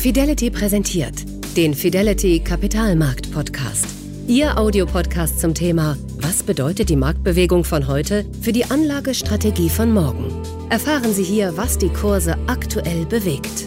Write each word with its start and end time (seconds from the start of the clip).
Fidelity 0.00 0.50
präsentiert 0.50 1.26
den 1.58 1.74
Fidelity 1.74 2.40
Kapitalmarkt 2.40 3.30
Podcast. 3.32 3.86
Ihr 4.26 4.56
Audiopodcast 4.56 5.38
zum 5.38 5.52
Thema 5.52 5.94
Was 6.22 6.42
bedeutet 6.42 6.88
die 6.88 6.96
Marktbewegung 6.96 7.64
von 7.64 7.86
heute 7.86 8.24
für 8.40 8.52
die 8.52 8.64
Anlagestrategie 8.64 9.68
von 9.68 9.92
morgen? 9.92 10.42
Erfahren 10.70 11.12
Sie 11.12 11.22
hier, 11.22 11.54
was 11.58 11.76
die 11.76 11.90
Kurse 11.90 12.38
aktuell 12.46 13.04
bewegt. 13.04 13.66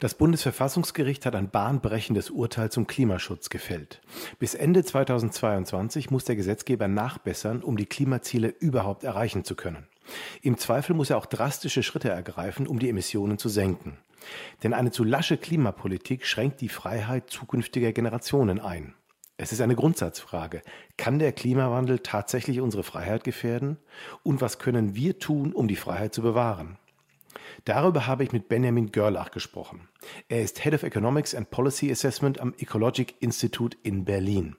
Das 0.00 0.14
Bundesverfassungsgericht 0.14 1.26
hat 1.26 1.34
ein 1.34 1.50
bahnbrechendes 1.50 2.30
Urteil 2.30 2.70
zum 2.70 2.86
Klimaschutz 2.86 3.50
gefällt. 3.50 4.00
Bis 4.38 4.54
Ende 4.54 4.82
2022 4.82 6.10
muss 6.10 6.24
der 6.24 6.36
Gesetzgeber 6.36 6.88
nachbessern, 6.88 7.62
um 7.62 7.76
die 7.76 7.84
Klimaziele 7.84 8.48
überhaupt 8.48 9.04
erreichen 9.04 9.44
zu 9.44 9.56
können. 9.56 9.86
Im 10.42 10.58
Zweifel 10.58 10.94
muss 10.94 11.10
er 11.10 11.18
auch 11.18 11.26
drastische 11.26 11.82
Schritte 11.82 12.10
ergreifen, 12.10 12.66
um 12.66 12.78
die 12.78 12.88
Emissionen 12.88 13.38
zu 13.38 13.48
senken. 13.48 13.98
Denn 14.62 14.74
eine 14.74 14.90
zu 14.90 15.04
lasche 15.04 15.36
Klimapolitik 15.36 16.26
schränkt 16.26 16.60
die 16.60 16.68
Freiheit 16.68 17.30
zukünftiger 17.30 17.92
Generationen 17.92 18.60
ein. 18.60 18.94
Es 19.36 19.52
ist 19.52 19.60
eine 19.60 19.76
Grundsatzfrage. 19.76 20.62
Kann 20.96 21.20
der 21.20 21.32
Klimawandel 21.32 22.00
tatsächlich 22.00 22.60
unsere 22.60 22.82
Freiheit 22.82 23.22
gefährden? 23.22 23.78
Und 24.24 24.40
was 24.40 24.58
können 24.58 24.96
wir 24.96 25.20
tun, 25.20 25.52
um 25.52 25.68
die 25.68 25.76
Freiheit 25.76 26.12
zu 26.12 26.22
bewahren? 26.22 26.76
Darüber 27.64 28.06
habe 28.06 28.24
ich 28.24 28.32
mit 28.32 28.48
Benjamin 28.48 28.90
Görlach 28.90 29.30
gesprochen. 29.30 29.88
Er 30.28 30.42
ist 30.42 30.62
Head 30.62 30.74
of 30.74 30.82
Economics 30.82 31.34
and 31.34 31.50
Policy 31.50 31.90
Assessment 31.90 32.40
am 32.40 32.54
Ecologic 32.58 33.14
Institute 33.20 33.76
in 33.82 34.04
Berlin. 34.04 34.56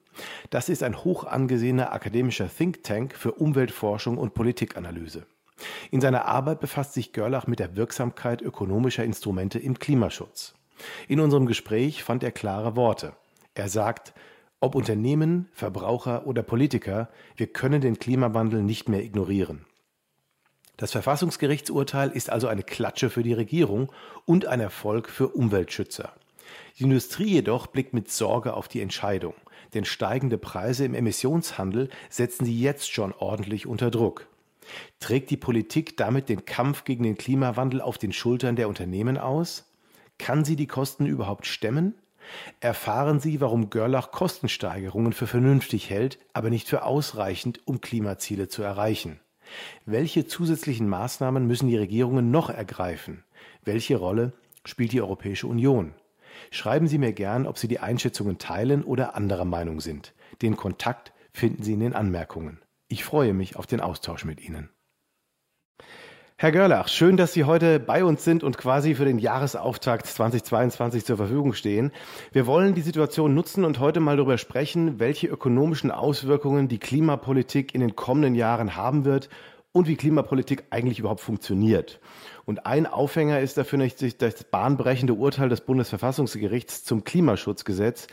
Das 0.49 0.69
ist 0.69 0.83
ein 0.83 1.03
hoch 1.03 1.25
angesehener 1.25 1.91
akademischer 1.91 2.49
Think 2.49 2.83
Tank 2.83 3.15
für 3.15 3.33
Umweltforschung 3.33 4.17
und 4.17 4.33
Politikanalyse. 4.33 5.25
In 5.91 6.01
seiner 6.01 6.25
Arbeit 6.25 6.59
befasst 6.59 6.93
sich 6.93 7.13
Görlach 7.13 7.47
mit 7.47 7.59
der 7.59 7.75
Wirksamkeit 7.75 8.41
ökonomischer 8.41 9.03
Instrumente 9.03 9.59
im 9.59 9.79
Klimaschutz. 9.79 10.53
In 11.07 11.19
unserem 11.19 11.45
Gespräch 11.45 12.03
fand 12.03 12.23
er 12.23 12.31
klare 12.31 12.75
Worte. 12.75 13.13
Er 13.53 13.69
sagt, 13.69 14.13
ob 14.61 14.75
Unternehmen, 14.75 15.49
Verbraucher 15.53 16.27
oder 16.27 16.43
Politiker, 16.43 17.09
wir 17.35 17.47
können 17.47 17.81
den 17.81 17.99
Klimawandel 17.99 18.61
nicht 18.61 18.89
mehr 18.89 19.03
ignorieren. 19.03 19.65
Das 20.77 20.91
Verfassungsgerichtsurteil 20.91 22.09
ist 22.09 22.29
also 22.29 22.47
eine 22.47 22.63
Klatsche 22.63 23.09
für 23.09 23.23
die 23.23 23.33
Regierung 23.33 23.91
und 24.25 24.45
ein 24.45 24.61
Erfolg 24.61 25.09
für 25.09 25.27
Umweltschützer. 25.27 26.13
Die 26.77 26.83
Industrie 26.83 27.31
jedoch 27.33 27.67
blickt 27.67 27.93
mit 27.93 28.09
Sorge 28.09 28.53
auf 28.53 28.69
die 28.69 28.81
Entscheidung, 28.81 29.33
denn 29.73 29.85
steigende 29.85 30.37
Preise 30.37 30.85
im 30.85 30.93
Emissionshandel 30.93 31.89
setzen 32.09 32.45
sie 32.45 32.57
jetzt 32.59 32.91
schon 32.91 33.13
ordentlich 33.13 33.67
unter 33.67 33.91
Druck. 33.91 34.27
Trägt 34.99 35.29
die 35.29 35.37
Politik 35.37 35.97
damit 35.97 36.29
den 36.29 36.45
Kampf 36.45 36.83
gegen 36.83 37.03
den 37.03 37.17
Klimawandel 37.17 37.81
auf 37.81 37.97
den 37.97 38.13
Schultern 38.13 38.55
der 38.55 38.67
Unternehmen 38.67 39.17
aus? 39.17 39.65
Kann 40.17 40.43
sie 40.43 40.55
die 40.55 40.67
Kosten 40.67 41.05
überhaupt 41.05 41.45
stemmen? 41.45 41.95
Erfahren 42.59 43.19
Sie, 43.19 43.41
warum 43.41 43.69
Görlach 43.69 44.11
Kostensteigerungen 44.11 45.13
für 45.13 45.27
vernünftig 45.27 45.89
hält, 45.89 46.19
aber 46.33 46.49
nicht 46.49 46.67
für 46.67 46.83
ausreichend, 46.83 47.61
um 47.65 47.81
Klimaziele 47.81 48.47
zu 48.47 48.61
erreichen. 48.61 49.19
Welche 49.85 50.27
zusätzlichen 50.27 50.87
Maßnahmen 50.87 51.47
müssen 51.47 51.69
die 51.69 51.77
Regierungen 51.77 52.29
noch 52.31 52.49
ergreifen? 52.49 53.23
Welche 53.63 53.97
Rolle 53.97 54.33
spielt 54.63 54.91
die 54.91 55.01
Europäische 55.01 55.47
Union? 55.47 55.93
Schreiben 56.51 56.87
Sie 56.87 56.97
mir 56.97 57.13
gern, 57.13 57.47
ob 57.47 57.57
Sie 57.57 57.67
die 57.67 57.79
Einschätzungen 57.79 58.37
teilen 58.37 58.83
oder 58.83 59.15
anderer 59.15 59.45
Meinung 59.45 59.81
sind. 59.81 60.13
Den 60.41 60.55
Kontakt 60.55 61.13
finden 61.33 61.63
Sie 61.63 61.73
in 61.73 61.79
den 61.79 61.93
Anmerkungen. 61.93 62.59
Ich 62.91 63.03
freue 63.03 63.35
mich 63.35 63.55
auf 63.55 63.67
den 63.67 63.81
Austausch 63.81 64.25
mit 64.25 64.41
Ihnen. 64.41 64.69
Herr 66.37 66.51
Görlach, 66.51 66.87
schön, 66.87 67.17
dass 67.17 67.33
Sie 67.33 67.43
heute 67.43 67.79
bei 67.79 68.03
uns 68.03 68.23
sind 68.23 68.43
und 68.43 68.57
quasi 68.57 68.95
für 68.95 69.05
den 69.05 69.19
Jahresauftakt 69.19 70.07
2022 70.07 71.05
zur 71.05 71.17
Verfügung 71.17 71.53
stehen. 71.53 71.91
Wir 72.31 72.47
wollen 72.47 72.73
die 72.73 72.81
Situation 72.81 73.35
nutzen 73.35 73.63
und 73.63 73.79
heute 73.79 73.99
mal 73.99 74.17
darüber 74.17 74.39
sprechen, 74.39 74.99
welche 74.99 75.27
ökonomischen 75.27 75.91
Auswirkungen 75.91 76.67
die 76.67 76.79
Klimapolitik 76.79 77.75
in 77.75 77.81
den 77.81 77.95
kommenden 77.95 78.33
Jahren 78.33 78.75
haben 78.75 79.05
wird 79.05 79.29
und 79.71 79.87
wie 79.87 79.95
Klimapolitik 79.95 80.63
eigentlich 80.71 80.97
überhaupt 80.97 81.21
funktioniert. 81.21 81.99
Und 82.49 82.65
ein 82.65 82.87
Aufhänger 82.87 83.41
ist 83.41 83.59
dafür 83.59 83.77
nicht 83.77 84.01
das 84.23 84.43
bahnbrechende 84.43 85.13
Urteil 85.13 85.49
des 85.49 85.61
Bundesverfassungsgerichts 85.61 86.83
zum 86.83 87.03
Klimaschutzgesetz, 87.03 88.07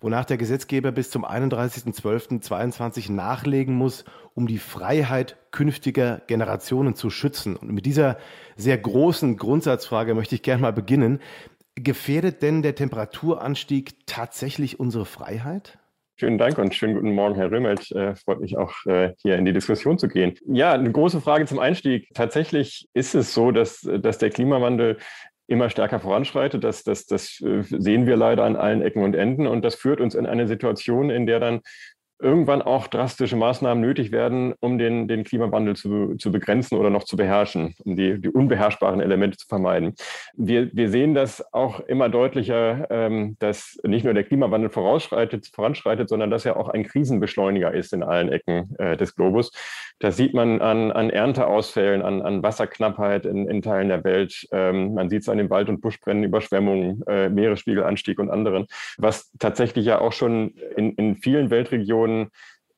wonach 0.00 0.24
der 0.24 0.38
Gesetzgeber 0.38 0.90
bis 0.90 1.08
zum 1.08 1.24
31.12.22 1.24 3.12
nachlegen 3.12 3.76
muss, 3.76 4.04
um 4.34 4.48
die 4.48 4.58
Freiheit 4.58 5.36
künftiger 5.52 6.20
Generationen 6.26 6.96
zu 6.96 7.10
schützen. 7.10 7.54
Und 7.54 7.70
mit 7.70 7.86
dieser 7.86 8.18
sehr 8.56 8.76
großen 8.76 9.36
Grundsatzfrage 9.36 10.14
möchte 10.14 10.34
ich 10.34 10.42
gerne 10.42 10.62
mal 10.62 10.72
beginnen. 10.72 11.20
Gefährdet 11.76 12.42
denn 12.42 12.62
der 12.62 12.74
Temperaturanstieg 12.74 14.04
tatsächlich 14.06 14.80
unsere 14.80 15.06
Freiheit? 15.06 15.78
Schönen 16.18 16.38
Dank 16.38 16.56
und 16.56 16.74
schönen 16.74 16.94
guten 16.94 17.12
Morgen, 17.12 17.34
Herr 17.34 17.50
Römelt. 17.50 17.92
Äh, 17.92 18.14
freut 18.16 18.40
mich 18.40 18.56
auch, 18.56 18.72
äh, 18.86 19.12
hier 19.18 19.36
in 19.36 19.44
die 19.44 19.52
Diskussion 19.52 19.98
zu 19.98 20.08
gehen. 20.08 20.34
Ja, 20.46 20.72
eine 20.72 20.90
große 20.90 21.20
Frage 21.20 21.44
zum 21.44 21.58
Einstieg. 21.58 22.08
Tatsächlich 22.14 22.88
ist 22.94 23.14
es 23.14 23.34
so, 23.34 23.50
dass, 23.50 23.82
dass 23.82 24.16
der 24.16 24.30
Klimawandel 24.30 24.96
immer 25.46 25.68
stärker 25.68 26.00
voranschreitet. 26.00 26.64
Das, 26.64 26.84
das, 26.84 27.04
das 27.04 27.38
äh, 27.42 27.62
sehen 27.64 28.06
wir 28.06 28.16
leider 28.16 28.44
an 28.44 28.56
allen 28.56 28.80
Ecken 28.80 29.02
und 29.02 29.14
Enden. 29.14 29.46
Und 29.46 29.62
das 29.62 29.74
führt 29.74 30.00
uns 30.00 30.14
in 30.14 30.24
eine 30.24 30.48
Situation, 30.48 31.10
in 31.10 31.26
der 31.26 31.38
dann 31.38 31.60
irgendwann 32.18 32.62
auch 32.62 32.86
drastische 32.86 33.36
Maßnahmen 33.36 33.80
nötig 33.80 34.10
werden, 34.10 34.54
um 34.60 34.78
den, 34.78 35.08
den 35.08 35.24
Klimawandel 35.24 35.76
zu, 35.76 36.14
zu 36.16 36.32
begrenzen 36.32 36.78
oder 36.78 36.90
noch 36.90 37.04
zu 37.04 37.16
beherrschen, 37.16 37.74
um 37.84 37.96
die, 37.96 38.20
die 38.20 38.28
unbeherrschbaren 38.28 39.00
Elemente 39.00 39.36
zu 39.36 39.46
vermeiden. 39.46 39.94
Wir, 40.34 40.70
wir 40.72 40.88
sehen 40.88 41.14
das 41.14 41.44
auch 41.52 41.80
immer 41.80 42.08
deutlicher, 42.08 42.86
ähm, 42.90 43.36
dass 43.38 43.78
nicht 43.82 44.04
nur 44.04 44.14
der 44.14 44.24
Klimawandel 44.24 44.70
vorausschreitet, 44.70 45.50
voranschreitet, 45.52 46.08
sondern 46.08 46.30
dass 46.30 46.46
er 46.46 46.56
auch 46.56 46.68
ein 46.68 46.84
Krisenbeschleuniger 46.84 47.72
ist 47.72 47.92
in 47.92 48.02
allen 48.02 48.30
Ecken 48.30 48.74
äh, 48.78 48.96
des 48.96 49.14
Globus. 49.14 49.50
Das 49.98 50.16
sieht 50.16 50.34
man 50.34 50.60
an, 50.60 50.92
an 50.92 51.10
Ernteausfällen, 51.10 52.02
an, 52.02 52.22
an 52.22 52.42
Wasserknappheit 52.42 53.24
in, 53.26 53.48
in 53.48 53.62
Teilen 53.62 53.88
der 53.88 54.04
Welt. 54.04 54.46
Ähm, 54.52 54.94
man 54.94 55.08
sieht 55.08 55.22
es 55.22 55.28
an 55.28 55.38
den 55.38 55.50
Wald- 55.50 55.68
und 55.68 55.80
Buschbränden, 55.80 56.24
Überschwemmungen, 56.24 57.02
äh, 57.06 57.28
Meeresspiegelanstieg 57.28 58.18
und 58.18 58.30
anderen, 58.30 58.66
was 58.98 59.32
tatsächlich 59.38 59.86
ja 59.86 60.00
auch 60.00 60.12
schon 60.12 60.54
in, 60.76 60.92
in 60.94 61.16
vielen 61.16 61.50
Weltregionen 61.50 62.05
Regionen 62.06 62.30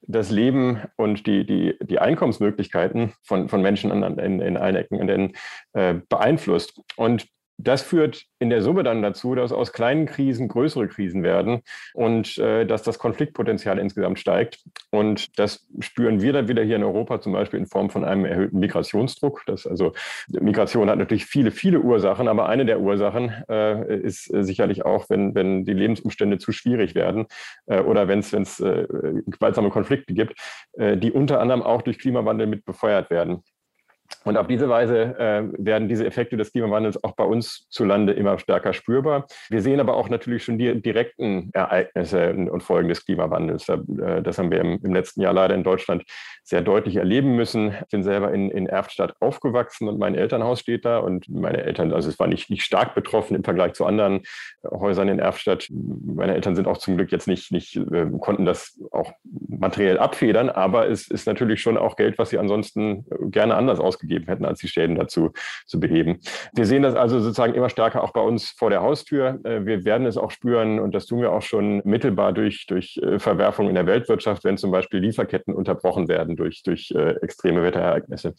das 0.03 0.31
Leben 0.31 0.81
und 0.97 1.27
die, 1.27 1.45
die, 1.45 1.77
die 1.83 1.99
Einkommensmöglichkeiten 1.99 3.13
von, 3.23 3.49
von 3.49 3.61
Menschen 3.61 3.91
in, 3.91 4.19
in, 4.19 4.41
in 4.41 4.57
allen 4.57 4.77
Ecken 4.77 5.35
äh, 5.73 5.95
beeinflusst. 6.09 6.81
Und 6.97 7.27
das 7.59 7.83
führt 7.83 8.25
in 8.39 8.51
der 8.51 8.63
Summe 8.63 8.85
dann 8.85 9.03
dazu, 9.03 9.35
dass 9.35 9.51
aus 9.51 9.73
kleinen 9.73 10.07
Krisen 10.07 10.47
größere 10.47 10.87
Krisen 10.87 11.25
werden 11.25 11.63
und 11.93 12.39
äh, 12.39 12.65
dass 12.65 12.85
das 12.85 13.01
Konfliktpotenzial 13.01 13.79
insgesamt 13.79 14.21
steigt. 14.21 14.61
Und 14.91 15.37
das 15.39 15.67
spüren 15.81 16.23
wir 16.23 16.33
dann 16.33 16.47
wieder 16.47 16.63
hier 16.63 16.77
in 16.77 16.85
Europa 16.85 17.21
zum 17.21 17.33
Beispiel 17.33 17.59
in 17.59 17.67
Form 17.67 17.91
von 17.91 18.05
einem 18.05 18.25
erhöhten 18.25 18.61
Migrationsdruck. 18.61 19.43
Das 19.47 19.67
also 19.67 19.93
Migration 20.29 20.89
hat 20.89 20.99
natürlich 20.99 21.27
viele, 21.27 21.51
viele 21.51 21.81
Ursachen, 21.81 22.29
aber 22.29 22.49
eine 22.49 22.65
der 22.65 22.81
Ursachen 22.81 23.33
äh, 23.49 23.99
ist 24.03 24.33
äh, 24.33 24.45
sicherlich 24.45 24.85
auch, 24.85 25.11
wenn, 25.11 25.35
wenn 25.35 25.65
die 25.65 25.75
Lebensumstände 25.75 26.39
zu 26.39 26.53
schwierig 26.53 26.95
werden 26.95 27.27
äh, 27.67 27.81
oder 27.81 28.07
wenn 28.07 28.21
es 28.21 28.61
äh, 28.61 28.87
gewaltsame 29.27 29.71
Konflikte 29.71 30.15
gibt, 30.15 30.39
die 30.77 31.13
unter 31.13 31.41
anderem 31.41 31.63
auch 31.63 31.83
durch 31.83 31.99
Klimawandel 31.99 32.47
mit 32.47 32.65
befeuert 32.65 33.11
werden. 33.11 33.43
Und 34.25 34.37
auf 34.37 34.47
diese 34.47 34.69
Weise 34.69 35.19
äh, 35.19 35.45
werden 35.59 35.89
diese 35.89 36.07
Effekte 36.07 36.37
des 36.37 36.53
Klimawandels 36.53 37.03
auch 37.03 37.13
bei 37.13 37.25
uns 37.25 37.67
zu 37.71 37.85
Lande 37.85 38.13
immer 38.13 38.39
stärker 38.39 38.73
spürbar. 38.73 39.27
Wir 39.49 39.63
sehen 39.63 39.81
aber 39.81 39.97
auch 39.97 40.09
natürlich 40.09 40.45
schon 40.45 40.59
die 40.59 40.81
direkten 40.81 41.51
Ereignisse 41.53 42.33
und 42.33 42.63
Folgen 42.63 42.89
des 42.89 43.05
Klimawandels. 43.05 43.69
Äh, 43.69 44.23
das 44.23 44.39
haben 44.39 44.51
wir 44.51 44.61
im, 44.61 44.81
im, 44.83 44.95
letzten 44.95 45.23
Jahr 45.23 45.33
leider 45.33 45.55
in 45.55 45.63
Deutschland 45.63 46.05
sehr 46.49 46.63
deutlich 46.63 46.97
erleben 46.97 47.37
müssen. 47.37 47.75
Ich 47.83 47.89
bin 47.91 48.03
selber 48.03 48.33
in, 48.33 48.51
in 48.51 48.67
Erftstadt 48.67 49.15
aufgewachsen 49.21 49.87
und 49.87 49.99
mein 49.99 50.15
Elternhaus 50.15 50.61
steht 50.61 50.87
da. 50.87 50.99
Und 50.99 51.29
meine 51.29 51.63
Eltern, 51.63 51.93
also 51.93 52.09
es 52.09 52.19
war 52.19 52.27
nicht, 52.27 52.49
nicht 52.49 52.63
stark 52.63 52.95
betroffen 52.95 53.35
im 53.35 53.45
Vergleich 53.45 53.75
zu 53.75 53.85
anderen 53.85 54.23
äh, 54.63 54.69
Häusern 54.71 55.09
in 55.09 55.19
Erftstadt. 55.19 55.69
Meine 55.71 56.35
Eltern 56.35 56.57
sind 56.57 56.67
auch 56.67 56.79
zum 56.79 56.97
Glück 56.97 57.13
jetzt 57.13 57.29
nicht, 57.29 57.53
nicht 57.53 57.77
äh, 57.77 58.07
konnten 58.19 58.47
das 58.47 58.81
auch 58.93 59.13
materiell 59.25 59.99
abfedern, 59.99 60.49
aber 60.49 60.89
es 60.89 61.09
ist 61.09 61.27
natürlich 61.27 61.61
schon 61.61 61.77
auch 61.77 61.97
Geld, 61.97 62.19
was 62.19 62.31
sie 62.31 62.39
ansonsten 62.39 63.05
gerne 63.31 63.55
anders 63.55 63.79
ausgegeben 63.79 64.25
hätten, 64.27 64.47
als 64.47 64.61
die 64.61 64.69
Schäden 64.69 64.97
dazu 64.97 65.33
zu 65.67 65.79
beheben. 65.79 66.21
Wir 66.55 66.65
sehen 66.65 66.83
das 66.83 66.95
also 66.95 67.21
sozusagen 67.21 67.55
immer 67.55 67.69
stärker 67.69 68.03
auch 68.03 68.13
bei 68.13 68.23
uns 68.23 68.51
vor 68.53 68.71
der 68.71 68.81
Haustür. 68.81 69.39
Äh, 69.45 69.67
wir 69.67 69.85
werden 69.85 70.07
es 70.07 70.17
auch 70.17 70.31
spüren 70.31 70.81
und 70.81 70.95
das 70.95 71.05
tun 71.05 71.21
wir 71.21 71.31
auch 71.33 71.43
schon 71.43 71.83
mittelbar 71.85 72.33
durch, 72.33 72.65
durch 72.67 72.99
äh, 73.03 73.19
Verwerfungen 73.19 73.69
in 73.69 73.75
der 73.75 73.87
Weltwirtschaft, 73.87 74.45
wenn 74.45 74.57
zum 74.57 74.71
Beispiel 74.71 75.01
Lieferketten 75.01 75.53
unterbrochen 75.53 76.09
werden 76.09 76.38
durch, 76.39 76.63
durch 76.63 76.91
äh, 76.93 77.17
extreme 77.23 77.63
Wetterereignisse. 77.63 78.35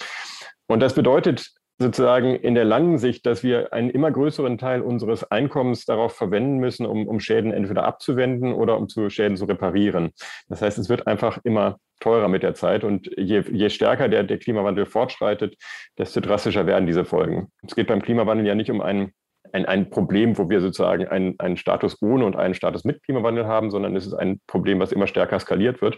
Und 0.68 0.82
das 0.82 0.94
bedeutet 0.94 1.50
sozusagen 1.80 2.36
in 2.36 2.56
der 2.56 2.66
langen 2.66 2.98
Sicht, 2.98 3.26
dass 3.26 3.42
wir 3.42 3.72
einen 3.72 3.90
immer 3.90 4.12
größeren 4.12 4.58
Teil 4.58 4.82
unseres 4.82 5.24
Einkommens 5.32 5.86
darauf 5.86 6.14
verwenden 6.14 6.58
müssen, 6.58 6.86
um, 6.86 7.08
um 7.08 7.22
Schäden 7.22 7.54
entweder 7.54 7.86
abzuwenden 7.86 8.54
oder 8.54 8.78
um 8.78 8.90
zu 8.90 9.10
Schäden 9.10 9.38
zu 9.38 9.46
reparieren. 9.46 10.12
Das 10.50 10.62
heißt, 10.62 10.78
es 10.78 10.90
wird 10.90 11.08
einfach 11.08 11.40
immer 11.44 11.78
teurer 12.02 12.28
mit 12.28 12.44
der 12.44 12.54
Zeit 12.54 12.84
und 12.84 13.10
je, 13.18 13.44
je 13.52 13.70
stärker 13.70 14.10
der, 14.10 14.24
der 14.24 14.40
Klimawandel 14.40 14.86
fortschreitet, 14.86 15.56
desto 15.98 16.20
drastischer 16.20 16.66
werden 16.66 16.86
diese 16.86 17.06
Folgen. 17.06 17.48
Es 17.66 17.76
geht 17.76 17.88
beim 17.88 18.02
Klimawandel 18.02 18.46
ja 18.46 18.56
nicht 18.56 18.72
um 18.72 18.82
einen 18.82 19.14
ein, 19.54 19.66
ein 19.66 19.90
Problem, 19.90 20.38
wo 20.38 20.50
wir 20.50 20.62
sozusagen 20.62 21.08
einen, 21.08 21.40
einen 21.40 21.58
Status 21.58 22.02
ohne 22.02 22.26
und 22.26 22.36
einen 22.36 22.54
Status 22.54 22.84
mit 22.84 23.02
Klimawandel 23.04 23.48
haben, 23.48 23.72
sondern 23.72 23.96
es 23.96 24.06
ist 24.06 24.14
ein 24.14 24.40
Problem, 24.48 24.80
was 24.80 24.92
immer 24.92 25.08
stärker 25.08 25.40
skaliert 25.40 25.82
wird. 25.82 25.98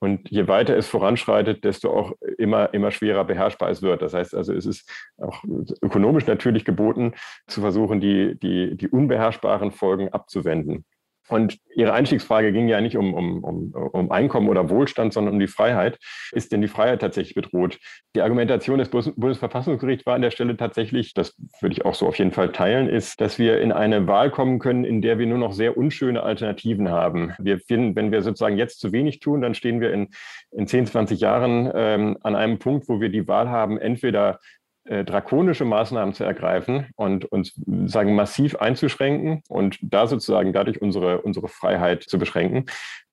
Und 0.00 0.30
je 0.30 0.46
weiter 0.46 0.76
es 0.76 0.86
voranschreitet, 0.86 1.64
desto 1.64 1.90
auch 1.90 2.12
immer, 2.36 2.72
immer 2.72 2.90
schwerer 2.90 3.24
beherrschbar 3.24 3.70
es 3.70 3.82
wird. 3.82 4.02
Das 4.02 4.14
heißt 4.14 4.34
also, 4.34 4.52
es 4.52 4.64
ist 4.64 4.88
auch 5.16 5.42
ökonomisch 5.82 6.26
natürlich 6.26 6.64
geboten, 6.64 7.14
zu 7.48 7.60
versuchen, 7.60 8.00
die, 8.00 8.38
die, 8.38 8.76
die 8.76 8.88
unbeherrschbaren 8.88 9.72
Folgen 9.72 10.10
abzuwenden. 10.10 10.84
Und 11.28 11.58
Ihre 11.74 11.92
Einstiegsfrage 11.92 12.52
ging 12.52 12.68
ja 12.68 12.80
nicht 12.80 12.96
um, 12.96 13.14
um, 13.14 13.44
um, 13.44 13.72
um 13.72 14.10
Einkommen 14.10 14.48
oder 14.48 14.68
Wohlstand, 14.68 15.12
sondern 15.12 15.34
um 15.34 15.40
die 15.40 15.46
Freiheit. 15.46 15.98
Ist 16.32 16.52
denn 16.52 16.60
die 16.60 16.68
Freiheit 16.68 17.00
tatsächlich 17.00 17.34
bedroht? 17.34 17.78
Die 18.16 18.22
Argumentation 18.22 18.78
des 18.78 18.88
Bundesverfassungsgerichts 18.90 20.04
war 20.06 20.14
an 20.14 20.22
der 20.22 20.30
Stelle 20.30 20.56
tatsächlich, 20.56 21.14
das 21.14 21.36
würde 21.60 21.74
ich 21.74 21.84
auch 21.84 21.94
so 21.94 22.06
auf 22.06 22.18
jeden 22.18 22.32
Fall 22.32 22.50
teilen, 22.50 22.88
ist, 22.88 23.20
dass 23.20 23.38
wir 23.38 23.60
in 23.60 23.72
eine 23.72 24.06
Wahl 24.06 24.30
kommen 24.30 24.58
können, 24.58 24.84
in 24.84 25.02
der 25.02 25.18
wir 25.18 25.26
nur 25.26 25.38
noch 25.38 25.52
sehr 25.52 25.76
unschöne 25.76 26.22
Alternativen 26.22 26.90
haben. 26.90 27.32
Wir 27.38 27.58
finden, 27.58 27.94
wenn 27.94 28.10
wir 28.10 28.22
sozusagen 28.22 28.56
jetzt 28.56 28.80
zu 28.80 28.92
wenig 28.92 29.20
tun, 29.20 29.40
dann 29.40 29.54
stehen 29.54 29.80
wir 29.80 29.92
in, 29.92 30.08
in 30.50 30.66
10, 30.66 30.86
20 30.86 31.20
Jahren 31.20 31.70
ähm, 31.74 32.18
an 32.22 32.34
einem 32.34 32.58
Punkt, 32.58 32.88
wo 32.88 33.00
wir 33.00 33.08
die 33.08 33.28
Wahl 33.28 33.48
haben, 33.48 33.78
entweder 33.78 34.40
äh, 34.88 35.04
drakonische 35.04 35.64
Maßnahmen 35.64 36.14
zu 36.14 36.24
ergreifen 36.24 36.86
und 36.96 37.24
uns 37.26 37.60
sagen 37.86 38.14
massiv 38.14 38.56
einzuschränken 38.56 39.42
und 39.48 39.78
da 39.82 40.06
sozusagen 40.06 40.52
dadurch 40.52 40.80
unsere, 40.80 41.20
unsere 41.20 41.48
Freiheit 41.48 42.02
zu 42.04 42.18
beschränken. 42.18 42.64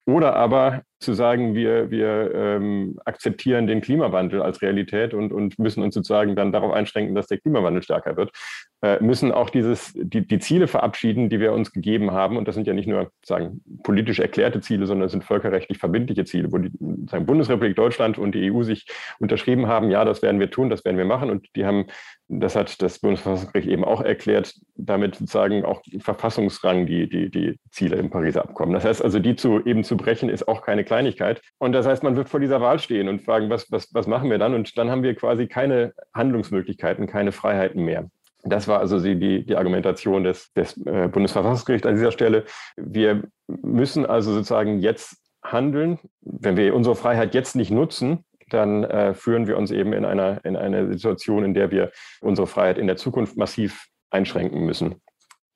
Oder 0.06 0.36
aber 0.36 0.84
zu 1.00 1.14
sagen, 1.14 1.56
wir, 1.56 1.92
wir 1.92 2.34
ähm, 2.34 2.98
akzeptieren 3.06 3.68
den 3.68 3.82
Klimawandel 3.82 4.42
als 4.42 4.62
Realität 4.62 5.14
und, 5.14 5.32
und 5.34 5.60
müssen 5.60 5.84
uns 5.84 5.94
sozusagen 5.94 6.36
dann 6.36 6.52
darauf 6.52 6.74
einschränken, 6.74 7.16
dass 7.16 7.28
der 7.28 7.40
Klimawandel 7.40 7.84
stärker 7.84 8.16
wird, 8.18 8.32
äh, 8.86 9.02
müssen 9.04 9.32
auch 9.32 9.50
dieses, 9.50 9.94
die, 9.96 10.26
die 10.26 10.40
Ziele 10.40 10.68
verabschieden, 10.68 11.28
die 11.28 11.40
wir 11.40 11.54
uns 11.54 11.72
gegeben 11.72 12.12
haben. 12.12 12.38
Und 12.38 12.48
das 12.48 12.56
sind 12.56 12.68
ja 12.68 12.74
nicht 12.74 12.88
nur 12.88 13.12
sagen, 13.26 13.62
politisch 13.84 14.20
erklärte 14.20 14.62
Ziele, 14.62 14.86
sondern 14.86 15.08
es 15.08 15.12
sind 15.12 15.24
völkerrechtlich 15.24 15.80
verbindliche 15.80 16.24
Ziele, 16.24 16.52
wo 16.52 16.60
die 16.60 16.72
sagen, 17.10 17.26
Bundesrepublik 17.26 17.76
Deutschland 17.76 18.18
und 18.18 18.34
die 18.34 18.52
EU 18.52 18.64
sich 18.64 18.86
unterschrieben 19.20 19.68
haben, 19.68 19.90
ja, 19.90 20.06
das 20.06 20.22
werden 20.22 20.40
wir 20.40 20.50
tun, 20.50 20.70
das 20.70 20.86
werden 20.86 20.98
wir 20.98 21.06
machen. 21.06 21.30
Und 21.30 21.48
die 21.56 21.66
haben, 21.66 21.88
das 22.28 22.56
hat 22.56 22.82
das 22.82 23.00
Bundesverfassungsgericht 23.00 23.68
eben 23.68 23.84
auch 23.84 24.02
erklärt, 24.02 24.54
damit 24.76 25.16
sozusagen 25.16 25.66
auch 25.66 25.82
Verfassungsrang 26.00 26.86
die, 26.86 27.10
die, 27.10 27.30
die 27.30 27.60
Ziele 27.72 27.98
im 27.98 28.10
Pariser 28.10 28.44
Abkommen. 28.44 28.74
Das 28.74 28.86
heißt 28.86 29.04
also, 29.04 29.20
die 29.20 29.36
zu 29.36 29.66
eben 29.66 29.84
zu 29.84 29.98
brechen, 29.98 30.30
ist 30.30 30.48
auch 30.48 30.62
keine 30.62 30.85
Kleinigkeit. 30.86 31.42
Und 31.58 31.74
das 31.74 31.86
heißt, 31.86 32.04
man 32.04 32.16
wird 32.16 32.30
vor 32.30 32.40
dieser 32.40 32.62
Wahl 32.62 32.80
stehen 32.80 33.10
und 33.10 33.22
fragen, 33.24 33.50
was, 33.50 33.72
was, 33.72 33.94
was 33.94 34.08
machen 34.08 34.30
wir 34.30 34.38
dann? 34.38 34.54
Und 34.54 34.78
dann 34.78 34.90
haben 34.90 35.04
wir 35.04 35.16
quasi 35.16 35.48
keine 35.48 35.94
Handlungsmöglichkeiten, 36.14 37.08
keine 37.08 37.32
Freiheiten 37.32 37.84
mehr. 37.84 38.10
Das 38.44 38.68
war 38.68 38.80
also 38.80 39.00
die, 39.00 39.44
die 39.44 39.56
Argumentation 39.56 40.24
des, 40.24 40.54
des 40.54 40.78
äh, 40.86 41.10
Bundesverfassungsgerichts 41.12 41.88
an 41.88 41.96
dieser 41.96 42.12
Stelle. 42.12 42.46
Wir 42.78 43.24
müssen 43.48 44.06
also 44.06 44.34
sozusagen 44.34 44.80
jetzt 44.80 45.18
handeln. 45.44 46.00
Wenn 46.22 46.56
wir 46.56 46.76
unsere 46.76 46.96
Freiheit 46.96 47.34
jetzt 47.34 47.56
nicht 47.56 47.72
nutzen, 47.72 48.24
dann 48.50 48.84
äh, 48.84 49.14
führen 49.16 49.48
wir 49.48 49.58
uns 49.58 49.72
eben 49.72 49.94
in 49.94 50.06
einer, 50.06 50.44
in 50.46 50.56
eine 50.56 50.94
Situation, 50.94 51.44
in 51.44 51.54
der 51.56 51.72
wir 51.72 51.92
unsere 52.22 52.48
Freiheit 52.48 52.78
in 52.78 52.88
der 52.88 52.98
Zukunft 52.98 53.36
massiv 53.38 53.88
einschränken 54.12 54.66
müssen. 54.66 55.02